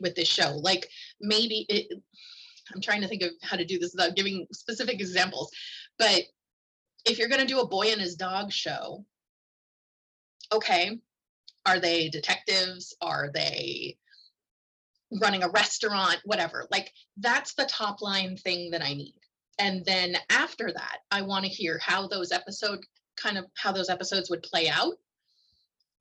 with 0.00 0.14
this 0.14 0.28
show. 0.28 0.56
Like 0.56 0.88
maybe 1.20 1.66
it, 1.68 1.98
I'm 2.74 2.80
trying 2.80 3.00
to 3.02 3.08
think 3.08 3.22
of 3.22 3.30
how 3.42 3.56
to 3.56 3.64
do 3.64 3.78
this 3.78 3.92
without 3.94 4.16
giving 4.16 4.46
specific 4.52 5.00
examples, 5.00 5.50
but 5.98 6.22
if 7.04 7.18
you're 7.18 7.28
going 7.28 7.40
to 7.40 7.46
do 7.46 7.60
a 7.60 7.68
boy 7.68 7.88
and 7.92 8.00
his 8.00 8.16
dog 8.16 8.52
show, 8.52 9.04
okay, 10.52 10.98
are 11.66 11.80
they 11.80 12.08
detectives? 12.08 12.94
Are 13.00 13.30
they 13.32 13.96
running 15.20 15.42
a 15.42 15.48
restaurant? 15.48 16.18
Whatever. 16.24 16.66
Like 16.70 16.92
that's 17.16 17.54
the 17.54 17.66
top 17.66 18.02
line 18.02 18.36
thing 18.36 18.70
that 18.70 18.82
I 18.82 18.94
need. 18.94 19.14
And 19.58 19.84
then 19.84 20.16
after 20.30 20.72
that, 20.72 20.98
I 21.10 21.22
want 21.22 21.44
to 21.44 21.50
hear 21.50 21.78
how 21.82 22.06
those 22.06 22.32
episode 22.32 22.80
kind 23.20 23.38
of 23.38 23.46
how 23.54 23.72
those 23.72 23.90
episodes 23.90 24.30
would 24.30 24.42
play 24.42 24.68
out. 24.68 24.94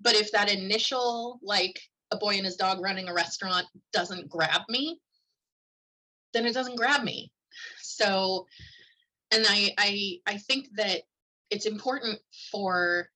But 0.01 0.15
if 0.15 0.31
that 0.31 0.51
initial, 0.51 1.39
like 1.43 1.79
a 2.11 2.17
boy 2.17 2.35
and 2.35 2.45
his 2.45 2.55
dog 2.55 2.81
running 2.81 3.07
a 3.07 3.13
restaurant 3.13 3.67
doesn't 3.93 4.29
grab 4.29 4.61
me, 4.69 4.99
then 6.33 6.45
it 6.45 6.53
doesn't 6.53 6.77
grab 6.77 7.03
me. 7.03 7.31
So, 7.81 8.45
and 9.31 9.45
I, 9.47 9.73
I, 9.77 10.19
I 10.25 10.37
think 10.37 10.67
that 10.75 11.01
it's 11.49 11.65
important 11.65 12.19
for 12.51 13.09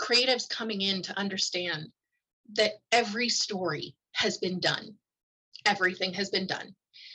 creatives 0.00 0.48
coming 0.48 0.80
in 0.82 1.02
to 1.02 1.18
understand 1.18 1.88
that 2.54 2.72
every 2.92 3.28
story 3.28 3.94
has 4.12 4.38
been 4.38 4.60
done. 4.60 4.94
Everything 5.66 6.12
has 6.14 6.30
been 6.30 6.46
done. 6.46 6.74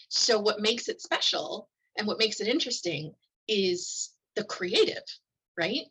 So, 0.09 0.39
what 0.39 0.59
makes 0.59 0.89
it 0.89 1.01
special 1.01 1.69
and 1.97 2.07
what 2.07 2.17
makes 2.17 2.39
it 2.39 2.47
interesting 2.47 3.13
is 3.47 4.11
the 4.35 4.43
creative 4.43 5.03
right? 5.59 5.85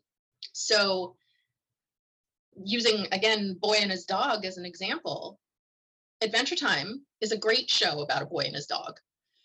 So 0.52 1.16
using 2.64 3.06
again 3.12 3.56
boy 3.60 3.76
and 3.80 3.90
his 3.90 4.04
dog 4.04 4.44
as 4.44 4.56
an 4.56 4.64
example 4.64 5.38
adventure 6.20 6.56
time 6.56 7.02
is 7.20 7.30
a 7.30 7.38
great 7.38 7.70
show 7.70 8.00
about 8.00 8.22
a 8.22 8.26
boy 8.26 8.40
and 8.40 8.54
his 8.54 8.66
dog. 8.66 8.98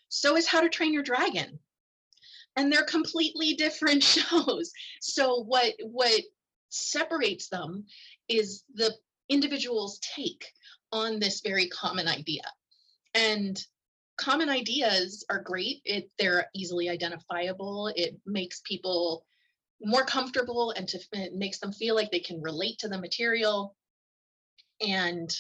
So 0.10 0.36
is 0.36 0.48
how 0.48 0.62
to 0.62 0.70
train 0.70 0.94
your 0.94 1.04
dragon. 1.04 1.60
And 2.56 2.72
they're 2.72 2.86
completely 2.86 3.54
different 3.54 4.04
shows. 4.16 4.72
So 5.02 5.44
what 5.44 5.74
what 5.84 6.22
separates 6.70 7.50
them 7.50 7.86
is 8.28 8.64
the 8.74 8.94
individual's 9.30 10.00
take 10.16 10.46
on 10.92 11.20
this 11.20 11.42
very 11.42 11.68
common 11.68 12.08
idea. 12.08 12.44
And 13.14 13.60
common 14.18 14.50
ideas 14.50 15.26
are 15.30 15.42
great. 15.42 15.82
It 15.86 16.10
they're 16.18 16.48
easily 16.56 16.90
identifiable. 16.90 17.92
It 17.96 18.20
makes 18.26 18.62
people 18.66 19.26
more 19.84 20.06
comfortable 20.06 20.72
and 20.72 20.88
to 20.88 21.00
it 21.14 21.34
makes 21.34 21.60
them 21.60 21.72
feel 21.72 21.96
like 21.96 22.12
they 22.12 22.20
can 22.20 22.42
relate 22.42 22.78
to 22.80 22.88
the 22.88 22.98
material 22.98 23.76
and 24.86 25.36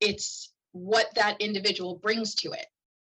it's 0.00 0.52
what 0.72 1.06
that 1.14 1.40
individual 1.40 1.96
brings 1.96 2.34
to 2.34 2.50
it 2.52 2.66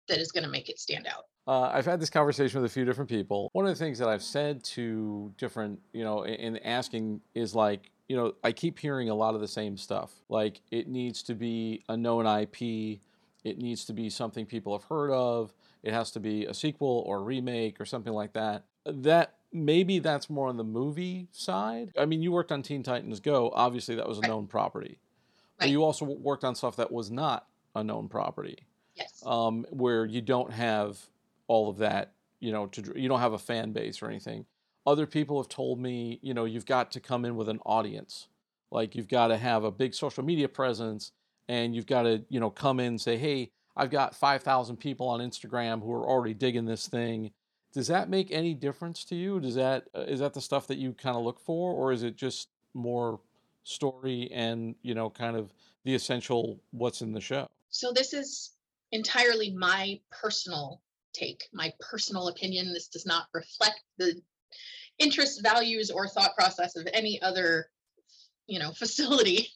that 0.07 0.19
is 0.19 0.31
going 0.31 0.43
to 0.43 0.49
make 0.49 0.69
it 0.69 0.79
stand 0.79 1.07
out 1.07 1.25
uh, 1.47 1.71
I've 1.73 1.85
had 1.85 2.01
this 2.01 2.09
conversation 2.09 2.61
with 2.61 2.69
a 2.69 2.73
few 2.73 2.83
different 2.83 3.09
people. 3.09 3.49
One 3.53 3.65
of 3.65 3.69
the 3.69 3.81
things 3.81 3.99
that 3.99 4.09
I've 4.09 4.21
said 4.21 4.65
to 4.65 5.33
different, 5.37 5.79
you 5.93 6.03
know, 6.03 6.25
in 6.25 6.57
asking 6.57 7.21
is 7.35 7.55
like, 7.55 7.89
you 8.09 8.17
know, 8.17 8.33
I 8.43 8.51
keep 8.51 8.77
hearing 8.77 9.09
a 9.09 9.15
lot 9.15 9.33
of 9.33 9.39
the 9.39 9.47
same 9.47 9.77
stuff. 9.77 10.11
Like, 10.27 10.59
it 10.71 10.89
needs 10.89 11.23
to 11.23 11.35
be 11.35 11.83
a 11.87 11.95
known 11.95 12.25
IP, 12.25 12.99
it 13.45 13.57
needs 13.59 13.85
to 13.85 13.93
be 13.93 14.09
something 14.09 14.45
people 14.45 14.77
have 14.77 14.89
heard 14.89 15.09
of, 15.09 15.53
it 15.83 15.93
has 15.93 16.11
to 16.11 16.19
be 16.19 16.45
a 16.45 16.53
sequel 16.53 17.05
or 17.07 17.19
a 17.19 17.21
remake 17.21 17.79
or 17.79 17.85
something 17.85 18.13
like 18.13 18.33
that. 18.33 18.65
That 18.85 19.36
maybe 19.51 19.99
that's 19.99 20.29
more 20.29 20.47
on 20.47 20.57
the 20.57 20.63
movie 20.63 21.27
side. 21.31 21.91
I 21.97 22.05
mean, 22.05 22.21
you 22.21 22.31
worked 22.31 22.51
on 22.51 22.61
Teen 22.61 22.83
Titans 22.83 23.19
Go. 23.19 23.51
Obviously, 23.53 23.95
that 23.95 24.07
was 24.07 24.17
a 24.17 24.21
right. 24.21 24.29
known 24.29 24.47
property. 24.47 24.99
Right. 25.59 25.67
But 25.67 25.69
you 25.69 25.83
also 25.83 26.05
worked 26.05 26.43
on 26.43 26.55
stuff 26.55 26.75
that 26.77 26.91
was 26.91 27.11
not 27.11 27.47
a 27.75 27.83
known 27.83 28.09
property. 28.09 28.59
Yes. 28.95 29.23
Um, 29.25 29.65
where 29.69 30.05
you 30.05 30.21
don't 30.21 30.51
have 30.51 30.97
all 31.47 31.69
of 31.69 31.77
that 31.77 32.13
you 32.39 32.51
know, 32.51 32.67
to 32.67 32.93
you 32.95 33.09
don't 33.09 33.19
have 33.19 33.33
a 33.33 33.39
fan 33.39 33.71
base 33.71 34.01
or 34.01 34.09
anything. 34.09 34.45
Other 34.85 35.05
people 35.05 35.41
have 35.41 35.49
told 35.49 35.79
me, 35.79 36.19
you 36.21 36.33
know, 36.33 36.45
you've 36.45 36.65
got 36.65 36.91
to 36.91 36.99
come 36.99 37.25
in 37.25 37.35
with 37.35 37.49
an 37.49 37.59
audience. 37.65 38.27
Like 38.71 38.95
you've 38.95 39.07
got 39.07 39.27
to 39.27 39.37
have 39.37 39.63
a 39.63 39.71
big 39.71 39.93
social 39.93 40.23
media 40.23 40.47
presence 40.47 41.11
and 41.47 41.75
you've 41.75 41.87
got 41.87 42.03
to, 42.03 42.23
you 42.29 42.39
know, 42.39 42.49
come 42.49 42.79
in 42.79 42.87
and 42.87 43.01
say, 43.01 43.17
"Hey, 43.17 43.51
I've 43.75 43.89
got 43.89 44.15
5,000 44.15 44.77
people 44.77 45.07
on 45.07 45.19
Instagram 45.19 45.81
who 45.81 45.91
are 45.93 46.07
already 46.07 46.33
digging 46.33 46.65
this 46.65 46.87
thing." 46.87 47.31
Does 47.73 47.87
that 47.87 48.09
make 48.09 48.31
any 48.31 48.53
difference 48.53 49.03
to 49.05 49.15
you? 49.15 49.39
Does 49.39 49.55
that 49.55 49.85
uh, 49.95 50.01
is 50.01 50.19
that 50.19 50.33
the 50.33 50.41
stuff 50.41 50.67
that 50.67 50.77
you 50.77 50.93
kind 50.93 51.15
of 51.17 51.23
look 51.23 51.39
for 51.39 51.73
or 51.73 51.91
is 51.91 52.03
it 52.03 52.15
just 52.15 52.49
more 52.73 53.19
story 53.63 54.29
and, 54.31 54.75
you 54.81 54.95
know, 54.95 55.09
kind 55.09 55.35
of 55.35 55.53
the 55.83 55.93
essential 55.93 56.59
what's 56.71 57.01
in 57.01 57.11
the 57.11 57.21
show? 57.21 57.47
So 57.69 57.91
this 57.93 58.13
is 58.13 58.51
entirely 58.91 59.53
my 59.53 59.99
personal 60.11 60.81
take, 61.13 61.43
my 61.53 61.71
personal 61.79 62.29
opinion. 62.29 62.73
This 62.73 62.87
does 62.87 63.05
not 63.05 63.27
reflect 63.33 63.81
the 63.97 64.21
interests, 64.99 65.41
values, 65.41 65.91
or 65.91 66.07
thought 66.07 66.35
process 66.35 66.75
of 66.75 66.87
any 66.93 67.21
other, 67.21 67.67
you 68.47 68.59
know, 68.59 68.71
facility. 68.75 69.49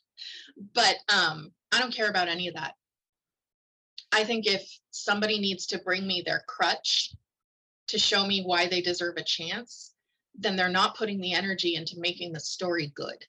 But 0.73 0.97
um, 1.13 1.51
I 1.71 1.79
don't 1.79 1.93
care 1.93 2.09
about 2.09 2.27
any 2.27 2.47
of 2.47 2.55
that. 2.55 2.75
I 4.11 4.25
think 4.25 4.45
if 4.45 4.69
somebody 4.91 5.39
needs 5.39 5.65
to 5.67 5.79
bring 5.79 6.05
me 6.05 6.21
their 6.25 6.43
crutch 6.47 7.13
to 7.91 7.99
show 7.99 8.25
me 8.25 8.43
why 8.43 8.67
they 8.67 8.81
deserve 8.81 9.17
a 9.17 9.23
chance, 9.23 9.93
then 10.35 10.55
they're 10.55 10.69
not 10.69 10.97
putting 10.97 11.19
the 11.19 11.33
energy 11.33 11.75
into 11.75 11.99
making 11.99 12.33
the 12.33 12.39
story 12.39 12.91
good. 12.95 13.25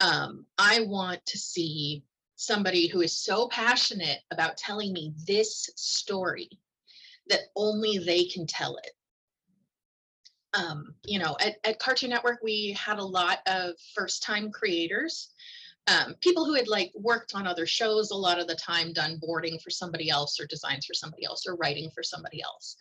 Um, 0.00 0.46
I 0.58 0.80
want 0.80 1.24
to 1.26 1.38
see 1.38 2.04
somebody 2.36 2.88
who 2.88 3.02
is 3.02 3.16
so 3.16 3.48
passionate 3.48 4.18
about 4.32 4.56
telling 4.56 4.92
me 4.92 5.14
this 5.26 5.70
story 5.76 6.50
that 7.28 7.40
only 7.54 7.98
they 7.98 8.24
can 8.24 8.46
tell 8.46 8.76
it. 8.76 8.90
Um, 10.54 10.94
you 11.04 11.18
know, 11.18 11.36
at, 11.40 11.56
at 11.64 11.78
Cartoon 11.78 12.10
Network, 12.10 12.40
we 12.42 12.72
had 12.72 12.98
a 12.98 13.04
lot 13.04 13.38
of 13.46 13.74
first 13.94 14.22
time 14.22 14.50
creators, 14.50 15.30
um, 15.88 16.14
people 16.20 16.44
who 16.44 16.54
had 16.54 16.68
like 16.68 16.92
worked 16.94 17.34
on 17.34 17.46
other 17.46 17.66
shows 17.66 18.10
a 18.10 18.16
lot 18.16 18.38
of 18.38 18.46
the 18.46 18.54
time, 18.54 18.92
done 18.92 19.18
boarding 19.20 19.58
for 19.58 19.70
somebody 19.70 20.10
else 20.10 20.38
or 20.40 20.46
designs 20.46 20.86
for 20.86 20.94
somebody 20.94 21.24
else 21.24 21.44
or 21.46 21.56
writing 21.56 21.90
for 21.94 22.02
somebody 22.02 22.40
else. 22.42 22.76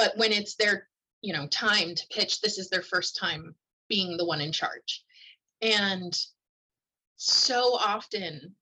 But 0.00 0.16
when 0.16 0.32
it's 0.32 0.54
their, 0.54 0.88
you 1.20 1.34
know, 1.34 1.46
time 1.48 1.94
to 1.94 2.06
pitch, 2.10 2.40
this 2.40 2.56
is 2.56 2.70
their 2.70 2.80
first 2.80 3.18
time 3.18 3.54
being 3.86 4.16
the 4.16 4.24
one 4.24 4.40
in 4.40 4.50
charge. 4.50 5.04
And 5.60 6.18
so 7.16 7.74
often 7.74 8.54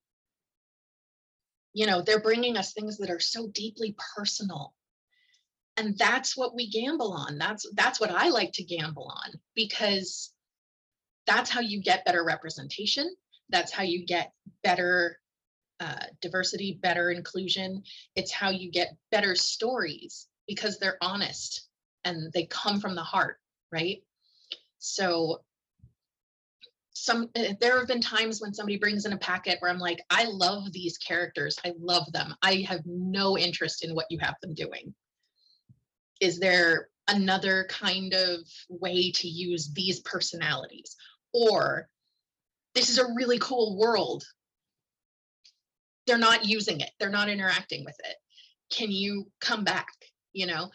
you 1.75 1.87
know 1.87 2.03
they're 2.03 2.19
bringing 2.21 2.57
us 2.57 2.73
things 2.73 2.99
that 2.99 3.09
are 3.09 3.21
so 3.21 3.47
deeply 3.55 3.95
personal. 4.17 4.75
And 5.77 5.97
that's 5.97 6.37
what 6.37 6.57
we 6.57 6.69
gamble 6.69 7.13
on. 7.13 7.39
That's 7.39 7.71
that's 7.75 8.01
what 8.01 8.11
i 8.11 8.31
like 8.31 8.51
to 8.55 8.65
gamble 8.65 9.13
on 9.25 9.39
because 9.55 10.33
that's 11.25 11.51
how 11.51 11.61
you 11.61 11.81
get 11.81 12.05
better 12.05 12.25
representation. 12.25 13.15
That's 13.49 13.71
how 13.71 13.85
you 13.85 14.05
get 14.05 14.33
better 14.65 15.21
uh, 15.79 16.07
diversity 16.21 16.81
better 16.83 17.13
inclusion. 17.13 17.85
It's 18.17 18.33
how 18.33 18.51
you 18.51 18.73
get 18.73 18.97
better 19.13 19.37
stories 19.37 20.27
because 20.49 20.79
they're 20.79 20.99
honest 21.01 21.69
and 22.05 22.33
they 22.33 22.47
come 22.47 22.81
from 22.81 22.95
the 22.95 23.03
heart 23.03 23.37
right 23.71 24.03
so 24.79 25.41
some 26.99 27.31
eh, 27.35 27.55
there 27.61 27.79
have 27.79 27.89
been 27.89 28.01
times 28.01 28.41
when 28.41 28.53
somebody 28.53 28.77
brings 28.77 29.07
in 29.07 29.13
a 29.13 29.19
packet 29.19 29.59
where 29.61 29.71
I'm 29.71 29.79
like, 29.79 30.01
I 30.11 30.25
love 30.25 30.73
these 30.73 30.99
characters. 30.99 31.59
I 31.65 31.73
love 31.79 32.11
them. 32.13 32.35
I 32.43 32.67
have 32.69 32.81
no 32.85 33.39
interest 33.39 33.85
in 33.85 33.95
what 33.95 34.07
you 34.11 34.19
have 34.21 34.35
them 34.43 34.55
doing. 34.55 34.95
Is 36.21 36.39
there 36.39 36.89
another 37.07 37.67
kind 37.71 38.15
of 38.15 38.41
way 38.69 39.11
to 39.13 39.29
use 39.29 39.73
these 39.73 40.01
personalities? 40.01 40.97
Or 41.33 41.89
this 42.75 42.91
is 42.91 42.99
a 42.99 43.15
really 43.17 43.39
cool 43.39 43.79
world. 43.79 44.25
They're 46.07 46.19
not 46.19 46.45
using 46.45 46.81
it, 46.81 46.91
they're 46.99 47.11
not 47.11 47.29
interacting 47.29 47.85
with 47.85 47.97
it. 48.01 48.17
Can 48.71 48.91
you 48.91 49.31
come 49.41 49.65
back? 49.65 49.89
You 50.33 50.47
know, 50.47 50.71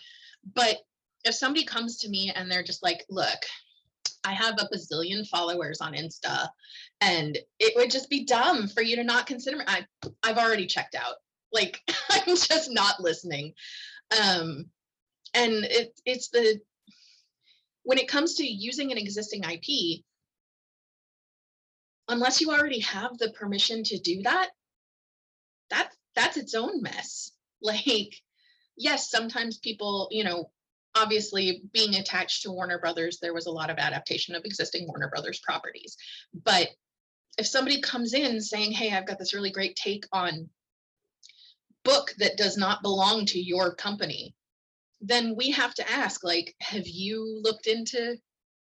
but 0.56 0.78
if 1.24 1.36
somebody 1.36 1.66
comes 1.66 1.98
to 2.00 2.10
me 2.10 2.32
and 2.36 2.52
they're 2.52 2.64
just 2.64 2.84
like, 2.84 3.06
look, 3.10 3.40
I 4.24 4.34
have 4.34 4.56
a 4.60 4.70
bazillion 4.74 5.28
followers 5.28 5.82
on 5.82 5.94
Insta, 5.94 6.48
and 7.02 7.38
it 7.60 7.76
would 7.76 7.92
just 7.92 8.10
be 8.10 8.26
dumb 8.26 8.68
for 8.68 8.82
you 8.82 8.96
to 8.96 9.04
not 9.04 9.26
consider 9.26 9.58
me. 9.58 9.66
I, 9.68 9.86
I've 10.22 10.38
already 10.38 10.66
checked 10.66 10.96
out. 10.96 11.16
Like 11.52 11.82
I'm 12.12 12.36
just 12.36 12.72
not 12.72 13.00
listening. 13.00 13.54
Um, 14.12 14.66
and 15.34 15.66
it, 15.66 16.00
it's 16.06 16.30
the 16.30 16.60
when 17.84 17.98
it 17.98 18.08
comes 18.08 18.36
to 18.36 18.46
using 18.46 18.92
an 18.92 18.98
existing 18.98 19.44
IP, 19.44 20.04
unless 22.08 22.40
you 22.40 22.52
already 22.52 22.80
have 22.80 23.18
the 23.18 23.32
permission 23.32 23.84
to 23.84 24.00
do 24.00 24.22
that, 24.24 24.50
that 25.70 25.92
that's 26.16 26.38
its 26.38 26.54
own 26.54 26.82
mess. 26.82 27.32
Like, 27.66 28.22
yes, 28.78 29.10
sometimes 29.10 29.58
people, 29.58 30.08
you 30.12 30.24
know, 30.24 30.50
obviously 30.96 31.64
being 31.74 31.96
attached 31.96 32.44
to 32.44 32.52
Warner 32.52 32.80
Brothers, 32.80 33.20
there 33.20 33.34
was 33.34 33.48
a 33.48 33.52
lot 33.52 33.70
of 33.70 33.78
adaptation 33.78 34.36
of 34.36 34.46
existing 34.46 34.88
Warner 34.88 35.10
Brothers 35.10 35.40
properties. 35.40 35.98
But 36.46 36.70
if 37.38 37.48
somebody 37.48 37.82
comes 37.82 38.14
in 38.14 38.42
saying, 38.42 38.74
hey, 38.74 38.92
I've 38.92 39.08
got 39.08 39.18
this 39.18 39.34
really 39.34 39.52
great 39.52 39.76
take 39.76 40.06
on 40.12 40.50
book 41.84 42.14
that 42.20 42.38
does 42.38 42.58
not 42.58 42.84
belong 42.84 43.26
to 43.28 43.40
your 43.40 43.74
company, 43.76 44.36
then 45.02 45.36
we 45.36 45.52
have 45.52 45.74
to 45.76 45.92
ask, 45.92 46.24
like, 46.24 46.56
have 46.62 46.88
you 46.88 47.40
looked 47.44 47.68
into 47.68 48.18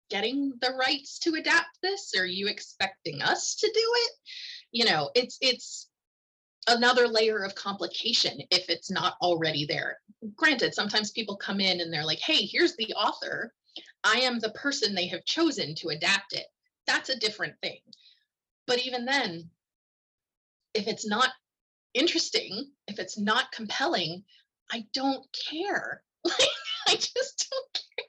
getting 0.09 0.53
the 0.61 0.73
rights 0.73 1.19
to 1.21 1.35
adapt 1.35 1.79
this? 1.83 2.13
Are 2.17 2.27
you 2.27 2.49
expecting 2.49 3.23
us 3.23 3.57
to 3.57 3.67
do 3.67 3.73
it? 3.75 4.13
You 4.73 4.85
know, 4.87 5.11
it's 5.15 5.37
it's 5.41 5.90
another 6.71 7.07
layer 7.07 7.43
of 7.43 7.55
complication 7.55 8.41
if 8.51 8.69
it's 8.69 8.91
not 8.91 9.17
already 9.21 9.67
there. 9.67 9.99
Granted, 10.37 10.75
sometimes 10.75 11.11
people 11.11 11.37
come 11.37 11.61
in 11.61 11.81
and 11.81 11.93
they're 11.93 12.05
like, 12.05 12.21
hey, 12.21 12.47
here's 12.47 12.77
the 12.77 12.93
author. 12.95 13.53
I 14.05 14.21
am 14.21 14.39
the 14.39 14.51
person 14.51 14.95
they 14.95 15.07
have 15.09 15.25
chosen 15.25 15.75
to 15.77 15.89
adapt 15.89 16.33
it. 16.33 16.47
That's 16.87 17.11
a 17.11 17.19
different 17.19 17.55
thing. 17.63 17.79
But 18.67 18.85
even 18.87 19.05
then, 19.05 19.51
if 20.75 20.87
it's 20.87 21.07
not 21.07 21.31
interesting, 21.95 22.71
if 22.87 22.99
it's 22.99 23.19
not 23.19 23.53
compelling, 23.53 24.25
I 24.73 24.87
don't 24.95 25.27
care. 25.33 26.03
I 26.27 26.95
just 26.95 27.51
don't 27.51 27.75
care. 27.75 28.07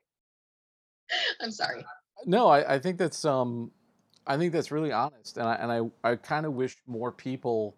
I'm 1.41 1.51
sorry. 1.51 1.85
No, 2.25 2.47
I, 2.47 2.75
I 2.75 2.79
think 2.79 2.97
that's 2.97 3.25
um 3.25 3.71
I 4.27 4.37
think 4.37 4.53
that's 4.53 4.71
really 4.71 4.91
honest. 4.91 5.37
And 5.37 5.47
I 5.47 5.55
and 5.55 5.71
I, 6.03 6.11
I 6.11 6.15
kind 6.15 6.45
of 6.45 6.53
wish 6.53 6.77
more 6.87 7.11
people 7.11 7.75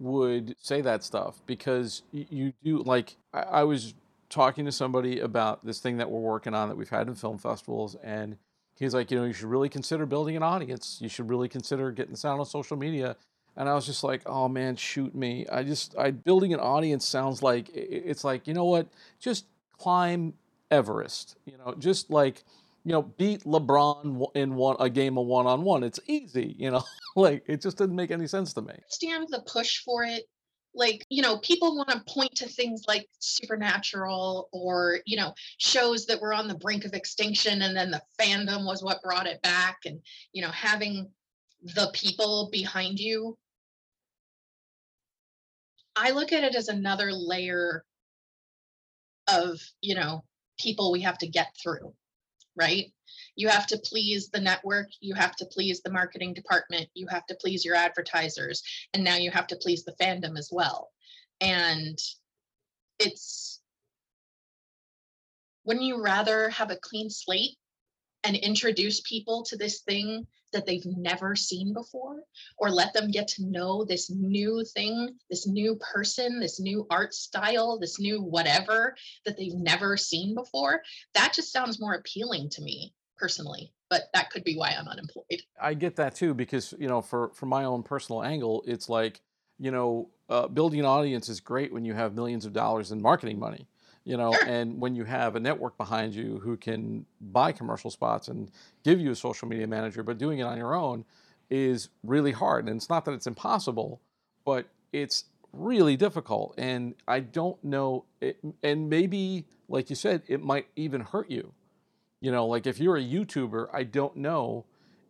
would 0.00 0.56
say 0.58 0.80
that 0.80 1.04
stuff 1.04 1.42
because 1.46 2.02
you 2.10 2.52
do 2.64 2.82
like 2.82 3.16
I, 3.34 3.40
I 3.40 3.64
was 3.64 3.94
talking 4.30 4.64
to 4.64 4.72
somebody 4.72 5.20
about 5.20 5.64
this 5.64 5.78
thing 5.78 5.98
that 5.98 6.10
we're 6.10 6.20
working 6.20 6.54
on 6.54 6.68
that 6.68 6.76
we've 6.76 6.88
had 6.88 7.06
in 7.06 7.14
film 7.14 7.36
festivals 7.36 7.96
and 8.02 8.36
he's 8.74 8.94
like 8.94 9.10
you 9.10 9.18
know 9.18 9.24
you 9.26 9.32
should 9.34 9.48
really 9.48 9.68
consider 9.68 10.06
building 10.06 10.36
an 10.36 10.42
audience. 10.42 10.98
You 11.00 11.08
should 11.08 11.28
really 11.28 11.48
consider 11.48 11.92
getting 11.92 12.12
this 12.12 12.24
out 12.24 12.40
on 12.40 12.46
social 12.46 12.76
media. 12.76 13.16
And 13.56 13.68
i 13.68 13.74
was 13.74 13.84
just 13.84 14.02
like 14.02 14.22
oh 14.26 14.48
man 14.48 14.74
shoot 14.74 15.14
me. 15.14 15.46
I 15.52 15.62
just 15.62 15.94
i 15.98 16.10
building 16.10 16.54
an 16.54 16.60
audience 16.60 17.06
sounds 17.06 17.42
like 17.42 17.68
it's 17.74 18.24
like 18.24 18.48
you 18.48 18.54
know 18.54 18.64
what? 18.64 18.88
Just 19.20 19.44
climb 19.78 20.34
everest 20.70 21.36
you 21.46 21.56
know 21.58 21.74
just 21.78 22.10
like 22.10 22.44
you 22.84 22.92
know, 22.92 23.02
beat 23.02 23.44
LeBron 23.44 24.30
in 24.34 24.54
one 24.54 24.76
a 24.80 24.88
game 24.88 25.18
of 25.18 25.26
one 25.26 25.46
on 25.46 25.62
one. 25.62 25.82
It's 25.82 26.00
easy, 26.06 26.54
you 26.58 26.70
know. 26.70 26.82
like 27.16 27.44
it 27.46 27.60
just 27.60 27.78
didn't 27.78 27.96
make 27.96 28.10
any 28.10 28.26
sense 28.26 28.52
to 28.54 28.62
me. 28.62 28.74
Stand 28.88 29.28
the 29.30 29.42
push 29.42 29.82
for 29.84 30.04
it. 30.04 30.24
Like, 30.72 31.04
you 31.10 31.20
know, 31.20 31.38
people 31.38 31.76
want 31.76 31.88
to 31.88 32.02
point 32.06 32.36
to 32.36 32.46
things 32.46 32.84
like 32.86 33.08
Supernatural 33.18 34.48
or, 34.52 35.00
you 35.04 35.16
know, 35.16 35.34
shows 35.58 36.06
that 36.06 36.20
were 36.20 36.32
on 36.32 36.46
the 36.46 36.54
brink 36.54 36.84
of 36.84 36.94
extinction 36.94 37.62
and 37.62 37.76
then 37.76 37.90
the 37.90 38.00
fandom 38.20 38.64
was 38.64 38.82
what 38.82 39.02
brought 39.02 39.26
it 39.26 39.42
back 39.42 39.78
and, 39.84 40.00
you 40.32 40.42
know, 40.42 40.50
having 40.50 41.10
the 41.62 41.90
people 41.92 42.50
behind 42.52 43.00
you. 43.00 43.36
I 45.96 46.12
look 46.12 46.32
at 46.32 46.44
it 46.44 46.54
as 46.54 46.68
another 46.68 47.12
layer 47.12 47.84
of, 49.26 49.58
you 49.80 49.96
know, 49.96 50.22
people 50.56 50.92
we 50.92 51.00
have 51.00 51.18
to 51.18 51.26
get 51.26 51.48
through 51.60 51.92
right? 52.60 52.92
You 53.36 53.48
have 53.48 53.66
to 53.68 53.78
please 53.78 54.28
the 54.28 54.40
network, 54.40 54.88
you 55.00 55.14
have 55.14 55.34
to 55.36 55.46
please 55.46 55.80
the 55.80 55.90
marketing 55.90 56.34
department, 56.34 56.88
you 56.94 57.06
have 57.08 57.24
to 57.26 57.36
please 57.40 57.64
your 57.64 57.74
advertisers, 57.74 58.62
and 58.92 59.02
now 59.02 59.16
you 59.16 59.30
have 59.30 59.46
to 59.46 59.56
please 59.56 59.84
the 59.84 59.96
fandom 60.00 60.38
as 60.38 60.50
well. 60.52 60.90
And 61.40 61.98
it's 62.98 63.60
wouldn't 65.64 65.86
you 65.86 66.02
rather 66.02 66.50
have 66.50 66.70
a 66.70 66.76
clean 66.76 67.08
slate 67.08 67.56
and 68.24 68.36
introduce 68.36 69.00
people 69.00 69.44
to 69.44 69.56
this 69.56 69.80
thing 69.80 70.26
that 70.52 70.66
they've 70.66 70.86
never 70.96 71.34
seen 71.36 71.72
before 71.72 72.22
or 72.58 72.70
let 72.70 72.92
them 72.92 73.10
get 73.10 73.28
to 73.28 73.44
know 73.44 73.84
this 73.84 74.10
new 74.10 74.64
thing 74.74 75.08
this 75.28 75.46
new 75.46 75.78
person 75.92 76.40
this 76.40 76.60
new 76.60 76.86
art 76.90 77.14
style 77.14 77.78
this 77.78 77.98
new 78.00 78.20
whatever 78.20 78.94
that 79.24 79.36
they've 79.36 79.54
never 79.54 79.96
seen 79.96 80.34
before 80.34 80.82
that 81.14 81.32
just 81.34 81.52
sounds 81.52 81.80
more 81.80 81.94
appealing 81.94 82.48
to 82.50 82.62
me 82.62 82.92
personally 83.18 83.72
but 83.88 84.02
that 84.14 84.30
could 84.30 84.44
be 84.44 84.56
why 84.56 84.74
i'm 84.78 84.88
unemployed. 84.88 85.42
I 85.60 85.74
get 85.74 85.96
that 85.96 86.14
too 86.14 86.34
because 86.34 86.74
you 86.78 86.88
know 86.88 87.00
for 87.00 87.30
from 87.34 87.48
my 87.48 87.64
own 87.64 87.82
personal 87.82 88.22
angle 88.22 88.62
it's 88.66 88.88
like 88.88 89.20
you 89.58 89.70
know 89.70 90.10
uh, 90.28 90.46
building 90.46 90.78
an 90.80 90.86
audience 90.86 91.28
is 91.28 91.40
great 91.40 91.72
when 91.72 91.84
you 91.84 91.92
have 91.92 92.14
millions 92.14 92.46
of 92.46 92.52
dollars 92.52 92.92
in 92.92 93.02
marketing 93.02 93.38
money 93.38 93.66
you 94.04 94.16
know 94.16 94.32
Sure. 94.32 94.44
and 94.48 94.80
when 94.80 94.94
you 94.94 95.04
have 95.04 95.36
a 95.36 95.40
network 95.40 95.76
behind 95.76 96.14
you 96.14 96.38
who 96.42 96.56
can 96.56 97.06
buy 97.20 97.52
commercial 97.52 97.90
spots 97.90 98.28
and 98.28 98.50
give 98.84 99.00
you 99.00 99.10
a 99.10 99.16
social 99.16 99.48
media 99.48 99.66
manager 99.66 100.02
but 100.02 100.18
doing 100.18 100.38
it 100.38 100.42
on 100.42 100.56
your 100.58 100.74
own 100.74 101.04
is 101.50 101.88
really 102.04 102.32
hard. 102.32 102.66
And 102.66 102.76
it's 102.76 102.88
not 102.88 103.04
that 103.04 103.12
it's 103.12 103.26
impossible 103.26 104.00
but 104.44 104.66
it's 104.92 105.24
really 105.52 105.96
difficult. 105.96 106.54
And 106.58 106.94
i 107.08 107.20
don't 107.20 107.62
know 107.64 108.04
it, 108.20 108.38
and 108.62 108.88
maybe 108.88 109.46
like 109.68 109.90
you 109.90 109.96
said 109.96 110.22
it 110.28 110.42
might 110.42 110.66
even 110.76 111.00
hurt 111.00 111.30
you. 111.30 111.52
You 112.20 112.30
know 112.32 112.46
like 112.46 112.66
if 112.66 112.78
you're 112.78 112.96
a 112.96 113.02
youtuber 113.02 113.68
i 113.72 113.82
don't 113.82 114.16
know 114.16 114.64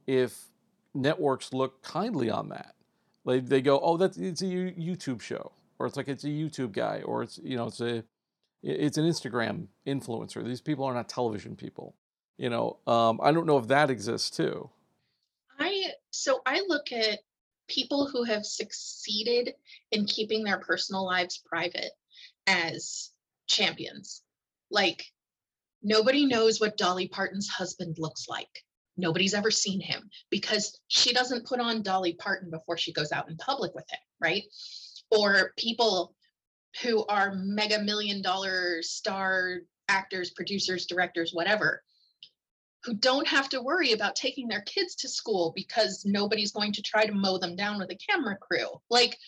if 0.07 0.47
networks 0.95 1.53
look 1.53 1.83
kindly 1.83 2.31
on 2.31 2.49
that. 2.49 2.75
Like 3.25 3.47
they 3.47 3.61
go 3.61 3.79
oh 3.81 3.97
that's 3.97 4.17
it's 4.17 4.43
a 4.43 4.47
youtube 4.47 5.21
show 5.21 5.53
or 5.79 5.87
it's 5.87 5.97
like 5.97 6.09
it's 6.09 6.25
a 6.25 6.29
youtube 6.29 6.73
guy 6.73 7.03
or 7.05 7.23
it's 7.23 7.39
you 7.43 7.57
know 7.57 7.67
it's 7.67 7.81
a 7.81 8.03
it's 8.63 8.99
an 8.99 9.05
Instagram 9.05 9.67
influencer. 9.87 10.45
These 10.45 10.61
people 10.61 10.85
are 10.85 10.95
not 10.95 11.09
television 11.09 11.57
people. 11.57 11.95
You 12.37 12.51
know, 12.51 12.79
um, 12.87 13.21
I 13.23 13.33
don't 13.33 13.47
know 13.47 13.59
if 13.59 13.69
that 13.69 13.91
exists 13.91 14.31
too. 14.31 14.71
I 15.59 15.93
so 16.11 16.41
I 16.47 16.63
look 16.69 16.93
at 16.93 17.21
people 17.69 18.09
who 18.09 18.25
have 18.25 18.45
succeeded 18.45 19.55
in 19.93 20.05
keeping 20.07 20.43
their 20.43 20.59
personal 20.59 21.05
lives 21.05 21.43
private 21.45 21.93
as 22.47 23.11
champions. 23.47 24.23
Like 24.71 25.05
nobody 25.83 26.27
knows 26.27 26.61
what 26.61 26.77
Dolly 26.77 27.09
Parton's 27.09 27.49
husband 27.49 27.97
looks 27.99 28.27
like. 28.29 28.65
Nobody's 28.97 29.35
ever 29.35 29.51
seen 29.51 29.81
him 29.81 30.11
because 30.31 30.79
she 30.89 31.13
doesn't 31.13 31.47
put 31.47 31.61
on 31.61 31.83
Dolly 31.83 32.15
Parton 32.15 32.51
before 32.51 32.77
she 32.77 32.93
goes 32.93 33.13
out 33.13 33.31
in 33.31 33.37
public 33.37 33.75
with 33.75 33.89
him, 33.91 34.01
right? 34.21 34.45
Or 35.11 35.53
people 35.57 36.15
who 36.83 37.05
are 37.07 37.35
mega 37.35 37.81
million 37.83 38.23
dollar 38.23 38.83
star 38.83 39.61
actors, 39.89 40.31
producers, 40.31 40.87
directors, 40.87 41.33
whatever, 41.33 41.83
who 42.85 42.95
don't 42.95 43.27
have 43.27 43.49
to 43.51 43.63
worry 43.63 43.93
about 43.93 44.17
taking 44.17 44.49
their 44.49 44.63
kids 44.63 44.95
to 44.95 45.09
school 45.09 45.53
because 45.55 46.05
nobody's 46.07 46.53
going 46.53 46.73
to 46.73 46.83
try 46.83 47.05
to 47.05 47.13
mow 47.13 47.39
them 47.39 47.57
down 47.57 47.79
with 47.79 47.91
a 47.91 47.99
camera 48.11 48.37
crew. 48.37 48.69
Like, 48.89 49.19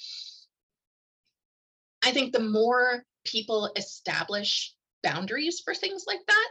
I 2.05 2.12
think 2.12 2.33
the 2.33 2.40
more 2.40 3.05
people 3.24 3.70
establish 3.76 4.74
boundaries 5.02 5.61
for 5.64 5.74
things 5.74 6.05
like 6.07 6.24
that, 6.26 6.48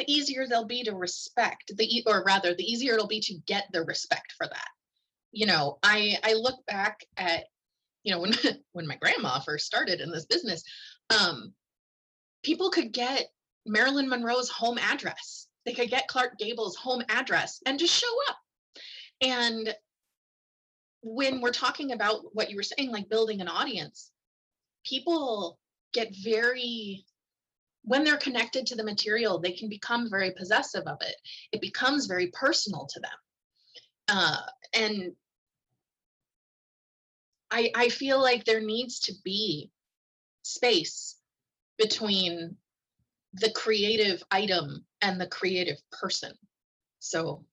the 0.00 0.10
easier 0.10 0.46
they'll 0.46 0.64
be 0.64 0.82
to 0.84 0.94
respect 0.94 1.72
the 1.76 2.02
or 2.06 2.24
rather 2.24 2.54
the 2.54 2.64
easier 2.64 2.94
it'll 2.94 3.06
be 3.06 3.20
to 3.20 3.34
get 3.46 3.66
the 3.72 3.82
respect 3.82 4.32
for 4.36 4.46
that 4.46 4.68
you 5.30 5.46
know 5.46 5.78
i 5.82 6.18
i 6.24 6.32
look 6.32 6.64
back 6.66 7.04
at 7.18 7.44
you 8.02 8.12
know 8.12 8.20
when 8.20 8.34
when 8.72 8.86
my 8.86 8.96
grandma 8.96 9.38
first 9.40 9.66
started 9.66 10.00
in 10.00 10.10
this 10.10 10.26
business 10.26 10.62
um 11.10 11.52
people 12.42 12.70
could 12.70 12.92
get 12.92 13.28
marilyn 13.66 14.08
monroe's 14.08 14.48
home 14.48 14.78
address. 14.78 15.46
They 15.66 15.74
could 15.74 15.90
get 15.90 16.08
clark 16.08 16.38
gable's 16.38 16.76
home 16.76 17.02
address 17.08 17.60
and 17.66 17.78
just 17.78 17.94
show 17.94 18.08
up. 18.28 18.36
And 19.20 19.74
when 21.02 21.40
we're 21.40 21.50
talking 21.50 21.92
about 21.92 22.34
what 22.34 22.50
you 22.50 22.56
were 22.56 22.62
saying 22.62 22.90
like 22.90 23.08
building 23.08 23.40
an 23.40 23.48
audience 23.48 24.10
people 24.84 25.58
get 25.92 26.14
very 26.22 27.04
when 27.82 28.04
they're 28.04 28.18
connected 28.18 28.66
to 28.66 28.74
the 28.74 28.84
material 28.84 29.38
they 29.38 29.52
can 29.52 29.68
become 29.68 30.10
very 30.10 30.32
possessive 30.32 30.84
of 30.86 30.98
it. 31.02 31.16
It 31.52 31.60
becomes 31.60 32.06
very 32.06 32.28
personal 32.28 32.86
to 32.90 33.00
them. 33.00 33.10
Uh, 34.08 34.40
and 34.74 35.12
I, 37.50 37.70
I 37.74 37.88
feel 37.88 38.20
like 38.20 38.44
there 38.44 38.60
needs 38.60 39.00
to 39.00 39.14
be 39.24 39.70
space 40.42 41.16
between 41.78 42.56
the 43.34 43.50
creative 43.52 44.22
item 44.30 44.84
and 45.02 45.20
the 45.20 45.26
creative 45.26 45.78
person. 45.92 46.32
So 46.98 47.44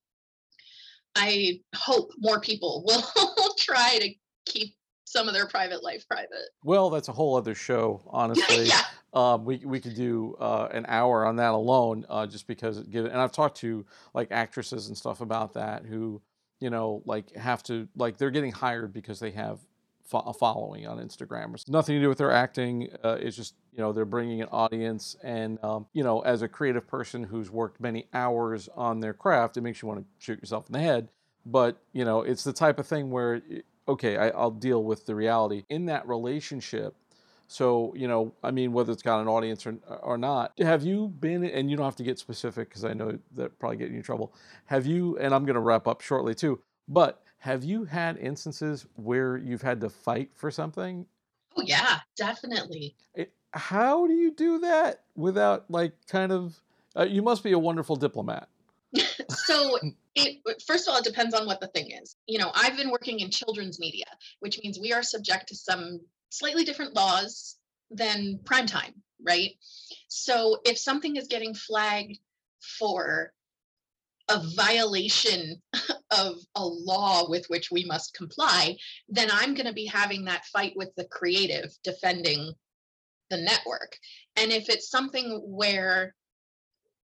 I 1.15 1.61
hope 1.75 2.11
more 2.17 2.39
people 2.39 2.83
will 2.87 3.55
try 3.57 3.97
to 3.99 4.13
keep 4.45 4.75
some 5.05 5.27
of 5.27 5.33
their 5.33 5.47
private 5.47 5.83
life 5.83 6.05
private. 6.07 6.49
Well, 6.63 6.89
that's 6.89 7.07
a 7.07 7.13
whole 7.13 7.35
other 7.35 7.55
show, 7.55 8.01
honestly. 8.07 8.65
yeah. 8.67 8.81
Um, 9.13 9.45
we 9.45 9.57
we 9.65 9.79
could 9.79 9.95
do 9.95 10.35
uh, 10.39 10.67
an 10.71 10.85
hour 10.87 11.25
on 11.25 11.37
that 11.37 11.53
alone, 11.53 12.05
uh, 12.09 12.27
just 12.27 12.45
because 12.45 12.77
it 12.77 12.91
given. 12.91 13.11
And 13.11 13.19
I've 13.19 13.31
talked 13.31 13.57
to 13.57 13.85
like 14.13 14.31
actresses 14.31 14.89
and 14.89 14.97
stuff 14.97 15.21
about 15.21 15.53
that 15.53 15.85
who, 15.85 16.21
you 16.59 16.69
know, 16.69 17.01
like 17.05 17.33
have 17.35 17.63
to 17.63 17.87
like 17.95 18.17
they're 18.17 18.31
getting 18.31 18.51
hired 18.51 18.93
because 18.93 19.19
they 19.19 19.31
have 19.31 19.59
fo- 20.07 20.19
a 20.19 20.33
following 20.33 20.87
on 20.87 20.97
Instagram. 20.97 21.53
It's 21.53 21.67
nothing 21.67 21.95
to 21.95 22.01
do 22.01 22.09
with 22.09 22.17
their 22.17 22.31
acting. 22.31 22.89
Uh, 23.03 23.17
it's 23.19 23.35
just 23.35 23.55
you 23.73 23.79
know 23.79 23.91
they're 23.93 24.05
bringing 24.05 24.41
an 24.41 24.47
audience, 24.51 25.15
and 25.23 25.63
um, 25.63 25.85
you 25.93 26.03
know, 26.03 26.21
as 26.21 26.41
a 26.41 26.47
creative 26.47 26.87
person 26.87 27.23
who's 27.23 27.51
worked 27.51 27.79
many 27.79 28.07
hours 28.13 28.69
on 28.75 28.99
their 28.99 29.13
craft, 29.13 29.57
it 29.57 29.61
makes 29.61 29.81
you 29.81 29.87
want 29.87 29.99
to 29.99 30.05
shoot 30.17 30.39
yourself 30.39 30.67
in 30.67 30.73
the 30.73 30.79
head. 30.79 31.09
But 31.45 31.77
you 31.93 32.05
know, 32.05 32.21
it's 32.21 32.43
the 32.43 32.53
type 32.53 32.79
of 32.79 32.87
thing 32.87 33.11
where 33.11 33.41
okay, 33.87 34.17
I, 34.17 34.29
I'll 34.29 34.51
deal 34.51 34.83
with 34.83 35.05
the 35.05 35.15
reality 35.15 35.63
in 35.69 35.85
that 35.85 36.07
relationship. 36.07 36.95
So, 37.49 37.93
you 37.95 38.09
know, 38.09 38.33
I 38.43 38.51
mean, 38.51 38.73
whether 38.73 38.91
it's 38.91 39.01
got 39.01 39.21
an 39.21 39.27
audience 39.29 39.65
or, 39.65 39.77
or 40.01 40.17
not, 40.17 40.51
have 40.59 40.83
you 40.83 41.07
been, 41.07 41.45
and 41.45 41.71
you 41.71 41.77
don't 41.77 41.85
have 41.85 41.95
to 41.95 42.03
get 42.03 42.19
specific 42.19 42.67
because 42.67 42.83
I 42.83 42.93
know 42.93 43.17
that 43.35 43.57
probably 43.57 43.77
getting 43.77 43.93
you 43.93 43.99
in 43.99 44.03
trouble. 44.03 44.33
Have 44.65 44.85
you, 44.85 45.17
and 45.17 45.33
I'm 45.33 45.45
going 45.45 45.55
to 45.55 45.61
wrap 45.61 45.87
up 45.87 46.01
shortly 46.01 46.35
too, 46.35 46.59
but 46.89 47.23
have 47.47 47.63
you 47.63 47.85
had 47.85 48.17
instances 48.17 48.85
where 48.95 49.37
you've 49.37 49.61
had 49.61 49.79
to 49.79 49.89
fight 49.89 50.31
for 50.33 50.51
something? 50.51 51.05
Oh, 51.57 51.63
yeah, 51.65 51.99
definitely. 52.17 52.93
It, 53.15 53.31
how 53.51 54.05
do 54.05 54.11
you 54.11 54.31
do 54.31 54.59
that 54.59 55.03
without 55.15 55.63
like 55.71 55.93
kind 56.09 56.33
of, 56.33 56.59
uh, 56.97 57.05
you 57.05 57.21
must 57.21 57.45
be 57.45 57.53
a 57.53 57.59
wonderful 57.59 57.95
diplomat. 57.95 58.49
so 59.29 59.77
it 60.15 60.39
first 60.65 60.87
of 60.87 60.93
all 60.93 60.99
it 60.99 61.05
depends 61.05 61.33
on 61.33 61.45
what 61.45 61.59
the 61.59 61.67
thing 61.67 61.91
is 61.91 62.15
you 62.25 62.39
know 62.39 62.51
i've 62.55 62.77
been 62.77 62.89
working 62.89 63.19
in 63.19 63.29
children's 63.29 63.81
media 63.81 64.05
which 64.39 64.57
means 64.63 64.79
we 64.79 64.93
are 64.93 65.03
subject 65.03 65.49
to 65.49 65.55
some 65.55 65.99
slightly 66.29 66.63
different 66.63 66.95
laws 66.95 67.57
than 67.91 68.39
prime 68.45 68.65
time 68.65 68.93
right 69.21 69.51
so 70.07 70.57
if 70.63 70.77
something 70.77 71.17
is 71.17 71.27
getting 71.27 71.53
flagged 71.53 72.17
for 72.61 73.33
a 74.29 74.41
violation 74.55 75.61
of 76.11 76.35
a 76.55 76.65
law 76.65 77.29
with 77.29 77.45
which 77.47 77.71
we 77.71 77.85
must 77.85 78.13
comply 78.13 78.75
then 79.07 79.29
i'm 79.31 79.53
going 79.53 79.65
to 79.65 79.73
be 79.73 79.85
having 79.85 80.25
that 80.25 80.45
fight 80.45 80.73
with 80.75 80.93
the 80.95 81.05
creative 81.05 81.69
defending 81.83 82.53
the 83.29 83.37
network. 83.37 83.97
And 84.35 84.51
if 84.51 84.69
it's 84.69 84.89
something 84.89 85.41
where 85.45 86.15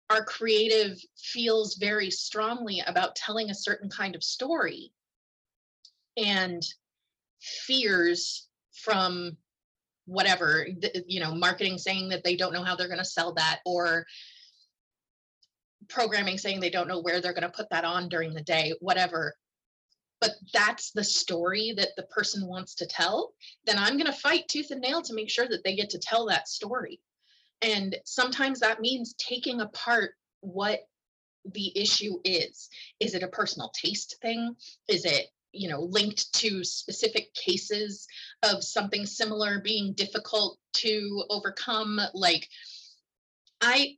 our 0.10 0.24
creative 0.24 0.98
feels 1.18 1.76
very 1.76 2.10
strongly 2.10 2.82
about 2.86 3.16
telling 3.16 3.50
a 3.50 3.56
certain 3.56 3.90
kind 3.90 4.16
of 4.16 4.24
story 4.24 4.92
and 6.18 6.64
fears 7.40 8.48
from 8.74 9.38
whatever 10.06 10.66
you 11.06 11.20
know 11.20 11.36
marketing 11.36 11.78
saying 11.78 12.10
that 12.10 12.24
they 12.24 12.36
don't 12.36 12.52
know 12.52 12.64
how 12.64 12.76
they're 12.76 12.88
going 12.88 12.98
to 12.98 13.06
sell 13.06 13.34
that 13.36 13.60
or 13.64 14.06
programming 15.88 16.38
saying 16.38 16.60
they 16.60 16.70
don't 16.70 16.88
know 16.88 17.02
where 17.02 17.22
they're 17.22 17.34
going 17.34 17.42
to 17.44 17.50
put 17.50 17.70
that 17.70 17.86
on 17.86 18.10
during 18.10 18.34
the 18.34 18.42
day 18.42 18.74
whatever 18.80 19.34
but 20.22 20.32
that's 20.54 20.92
the 20.92 21.04
story 21.04 21.74
that 21.78 21.90
the 21.96 22.04
person 22.04 22.46
wants 22.46 22.76
to 22.76 22.86
tell 22.86 23.34
then 23.66 23.78
i'm 23.78 23.98
going 23.98 24.06
to 24.06 24.12
fight 24.12 24.48
tooth 24.48 24.72
and 24.72 24.82
nail 24.82 25.02
to 25.02 25.14
make 25.14 25.30
sure 25.30 25.48
that 25.48 25.64
they 25.64 25.76
get 25.76 25.90
to 25.90 26.00
tell 26.00 26.26
that 26.26 26.48
story 26.48 27.00
and 27.62 27.96
sometimes 28.06 28.60
that 28.60 28.80
means 28.80 29.16
taking 29.18 29.62
apart 29.62 30.12
what 30.42 30.82
the 31.54 31.78
issue 31.78 32.20
is. 32.24 32.70
Is 33.00 33.16
it 33.16 33.24
a 33.24 33.28
personal 33.28 33.72
taste 33.74 34.18
thing? 34.22 34.56
Is 34.88 35.06
it, 35.06 35.28
you 35.52 35.70
know, 35.70 35.82
linked 35.82 36.32
to 36.34 36.64
specific 36.64 37.34
cases 37.34 38.08
of 38.44 38.64
something 38.64 39.06
similar 39.06 39.60
being 39.60 39.94
difficult 39.94 40.58
to 40.74 41.24
overcome? 41.30 42.00
Like, 42.14 42.48
I 43.62 43.96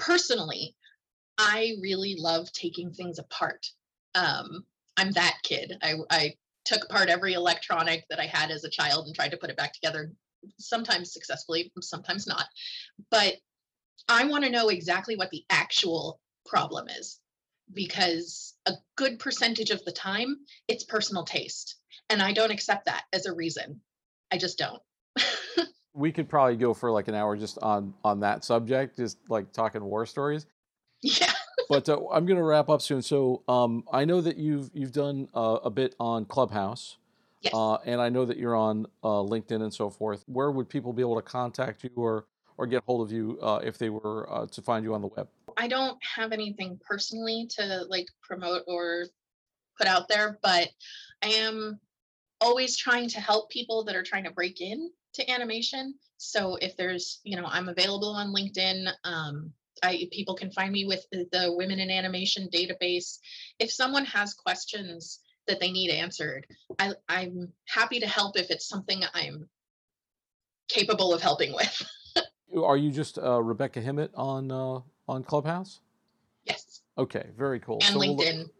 personally, 0.00 0.74
I 1.38 1.76
really 1.80 2.16
love 2.18 2.50
taking 2.52 2.92
things 2.92 3.18
apart. 3.18 3.66
Um, 4.14 4.64
I'm 4.96 5.12
that 5.12 5.38
kid. 5.44 5.76
I, 5.82 5.94
I 6.10 6.34
took 6.64 6.84
apart 6.84 7.08
every 7.08 7.34
electronic 7.34 8.04
that 8.10 8.18
I 8.18 8.26
had 8.26 8.50
as 8.50 8.64
a 8.64 8.70
child 8.70 9.06
and 9.06 9.14
tried 9.14 9.30
to 9.30 9.36
put 9.36 9.50
it 9.50 9.56
back 9.56 9.72
together 9.72 10.12
sometimes 10.58 11.12
successfully, 11.12 11.72
sometimes 11.80 12.26
not. 12.26 12.46
But 13.10 13.36
I 14.08 14.24
want 14.24 14.44
to 14.44 14.50
know 14.50 14.68
exactly 14.68 15.16
what 15.16 15.30
the 15.30 15.44
actual 15.50 16.20
problem 16.46 16.88
is 16.88 17.20
because 17.72 18.54
a 18.66 18.72
good 18.96 19.18
percentage 19.18 19.70
of 19.70 19.84
the 19.84 19.92
time 19.92 20.38
it's 20.66 20.84
personal 20.84 21.24
taste. 21.24 21.76
And 22.08 22.20
I 22.20 22.32
don't 22.32 22.50
accept 22.50 22.86
that 22.86 23.04
as 23.12 23.26
a 23.26 23.34
reason. 23.34 23.80
I 24.32 24.38
just 24.38 24.58
don't. 24.58 24.82
We 25.94 26.12
could 26.12 26.28
probably 26.28 26.56
go 26.56 26.74
for 26.74 26.90
like 26.90 27.08
an 27.08 27.14
hour 27.14 27.36
just 27.36 27.58
on 27.58 27.94
on 28.04 28.20
that 28.20 28.44
subject, 28.44 28.96
just 28.96 29.18
like 29.28 29.52
talking 29.52 29.82
war 29.82 30.06
stories. 30.06 30.46
Yeah. 31.02 31.32
but 31.68 31.88
uh, 31.88 31.98
I'm 32.12 32.26
going 32.26 32.36
to 32.36 32.42
wrap 32.42 32.68
up 32.68 32.82
soon. 32.82 33.02
So 33.02 33.42
um, 33.48 33.84
I 33.92 34.04
know 34.04 34.20
that 34.20 34.36
you've 34.36 34.70
you've 34.74 34.92
done 34.92 35.28
uh, 35.34 35.58
a 35.64 35.70
bit 35.70 35.94
on 35.98 36.24
Clubhouse. 36.24 36.98
Yes. 37.42 37.54
Uh, 37.54 37.76
and 37.86 38.02
I 38.02 38.10
know 38.10 38.26
that 38.26 38.36
you're 38.36 38.56
on 38.56 38.86
uh, 39.02 39.22
LinkedIn 39.22 39.62
and 39.62 39.72
so 39.72 39.88
forth. 39.88 40.24
Where 40.26 40.50
would 40.50 40.68
people 40.68 40.92
be 40.92 41.00
able 41.00 41.16
to 41.16 41.22
contact 41.22 41.84
you 41.84 41.90
or 41.96 42.26
or 42.58 42.66
get 42.66 42.82
hold 42.86 43.06
of 43.06 43.10
you 43.10 43.38
uh, 43.40 43.60
if 43.64 43.78
they 43.78 43.88
were 43.88 44.30
uh, 44.30 44.46
to 44.46 44.60
find 44.60 44.84
you 44.84 44.94
on 44.94 45.00
the 45.00 45.08
web? 45.08 45.28
I 45.56 45.66
don't 45.66 45.98
have 46.16 46.32
anything 46.32 46.78
personally 46.86 47.48
to 47.56 47.84
like 47.88 48.06
promote 48.22 48.62
or 48.66 49.06
put 49.78 49.86
out 49.86 50.08
there, 50.08 50.38
but 50.42 50.68
I 51.22 51.28
am 51.28 51.80
always 52.42 52.76
trying 52.76 53.08
to 53.10 53.20
help 53.20 53.50
people 53.50 53.84
that 53.84 53.96
are 53.96 54.02
trying 54.02 54.24
to 54.24 54.30
break 54.30 54.60
in 54.60 54.90
to 55.14 55.30
animation. 55.30 55.94
So 56.16 56.56
if 56.56 56.76
there's, 56.76 57.20
you 57.24 57.36
know, 57.36 57.46
I'm 57.46 57.68
available 57.68 58.10
on 58.10 58.32
LinkedIn. 58.34 58.88
Um, 59.04 59.52
I 59.82 60.08
people 60.12 60.34
can 60.34 60.50
find 60.50 60.72
me 60.72 60.84
with 60.84 61.06
the 61.10 61.52
Women 61.56 61.80
in 61.80 61.90
Animation 61.90 62.48
database. 62.52 63.18
If 63.58 63.72
someone 63.72 64.04
has 64.04 64.34
questions 64.34 65.20
that 65.46 65.58
they 65.58 65.70
need 65.72 65.90
answered, 65.90 66.46
I, 66.78 66.92
I'm 67.08 67.48
happy 67.66 67.98
to 68.00 68.06
help 68.06 68.38
if 68.38 68.50
it's 68.50 68.68
something 68.68 69.02
I'm 69.14 69.48
capable 70.68 71.14
of 71.14 71.22
helping 71.22 71.54
with. 71.54 71.86
Are 72.62 72.76
you 72.76 72.90
just 72.90 73.18
uh, 73.18 73.42
Rebecca 73.42 73.80
Himmet 73.80 74.10
on 74.14 74.50
uh, 74.50 74.80
on 75.08 75.24
Clubhouse? 75.24 75.80
Yes. 76.44 76.82
Okay, 76.98 77.26
very 77.36 77.60
cool. 77.60 77.78
And 77.82 77.94
So 77.94 77.98
we'll 78.00 78.16
LinkedIn. 78.16 78.38
look, 78.42 78.50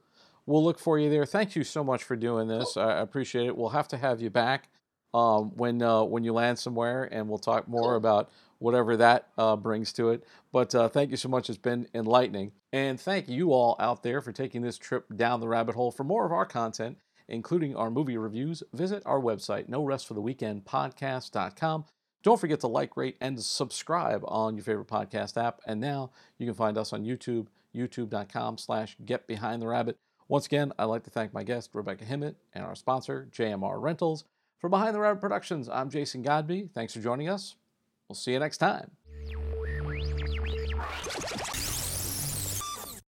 we'll 0.46 0.64
look 0.64 0.78
for 0.78 0.98
you 0.98 1.10
there. 1.10 1.26
Thank 1.26 1.54
you 1.54 1.64
so 1.64 1.84
much 1.84 2.02
for 2.04 2.16
doing 2.16 2.48
this. 2.48 2.76
I 2.76 2.84
I 2.84 3.00
appreciate 3.00 3.46
it. 3.46 3.56
We'll 3.56 3.70
have 3.70 3.88
to 3.88 3.98
have 3.98 4.20
you 4.22 4.30
back 4.30 4.68
um, 5.14 5.52
when 5.56 5.82
uh, 5.82 6.02
when 6.04 6.24
you 6.24 6.32
land 6.32 6.58
somewhere, 6.58 7.08
and 7.10 7.28
we'll 7.28 7.38
talk 7.38 7.68
more 7.68 7.82
Cool. 7.82 7.96
about 7.96 8.30
whatever 8.58 8.96
that 8.98 9.28
uh, 9.38 9.56
brings 9.56 9.92
to 9.94 10.10
it. 10.10 10.24
But 10.52 10.74
uh, 10.74 10.88
thank 10.88 11.10
you 11.10 11.16
so 11.16 11.28
much. 11.28 11.48
It's 11.48 11.58
been 11.58 11.88
enlightening, 11.94 12.52
and 12.72 13.00
thank 13.00 13.28
you 13.28 13.52
all 13.52 13.76
out 13.80 14.02
there 14.02 14.20
for 14.20 14.32
taking 14.32 14.62
this 14.62 14.78
trip 14.78 15.06
down 15.16 15.40
the 15.40 15.48
rabbit 15.48 15.74
hole. 15.74 15.90
For 15.90 16.04
more 16.04 16.26
of 16.26 16.32
our 16.32 16.46
content, 16.46 16.98
including 17.28 17.74
our 17.76 17.90
movie 17.90 18.18
reviews, 18.18 18.62
visit 18.72 19.02
our 19.06 19.20
website, 19.20 19.68
no 19.68 19.82
rest 19.84 20.06
for 20.06 20.14
the 20.14 20.20
weekend 20.20 20.64
podcast.com. 20.64 21.84
Don't 22.22 22.38
forget 22.40 22.60
to 22.60 22.66
like, 22.66 22.96
rate, 22.98 23.16
and 23.20 23.40
subscribe 23.42 24.22
on 24.26 24.54
your 24.56 24.64
favorite 24.64 24.88
podcast 24.88 25.42
app. 25.42 25.60
And 25.66 25.80
now 25.80 26.10
you 26.36 26.44
can 26.46 26.54
find 26.54 26.76
us 26.76 26.92
on 26.92 27.04
YouTube, 27.04 27.46
youtube.com 27.74 28.58
slash 28.58 28.96
get 29.06 29.26
behind 29.26 29.62
the 29.62 29.68
rabbit. 29.68 29.96
Once 30.28 30.44
again, 30.44 30.70
I'd 30.78 30.84
like 30.84 31.04
to 31.04 31.10
thank 31.10 31.32
my 31.32 31.42
guest, 31.44 31.70
Rebecca 31.72 32.04
Himmet, 32.04 32.34
and 32.52 32.62
our 32.62 32.74
sponsor, 32.74 33.26
JMR 33.32 33.80
Rentals. 33.80 34.24
For 34.60 34.68
Behind 34.68 34.94
the 34.94 35.00
Rabbit 35.00 35.22
Productions, 35.22 35.70
I'm 35.70 35.88
Jason 35.88 36.20
Godby. 36.20 36.68
Thanks 36.74 36.92
for 36.92 37.00
joining 37.00 37.30
us. 37.30 37.56
We'll 38.08 38.14
see 38.14 38.32
you 38.32 38.38
next 38.38 38.58
time. 38.58 38.90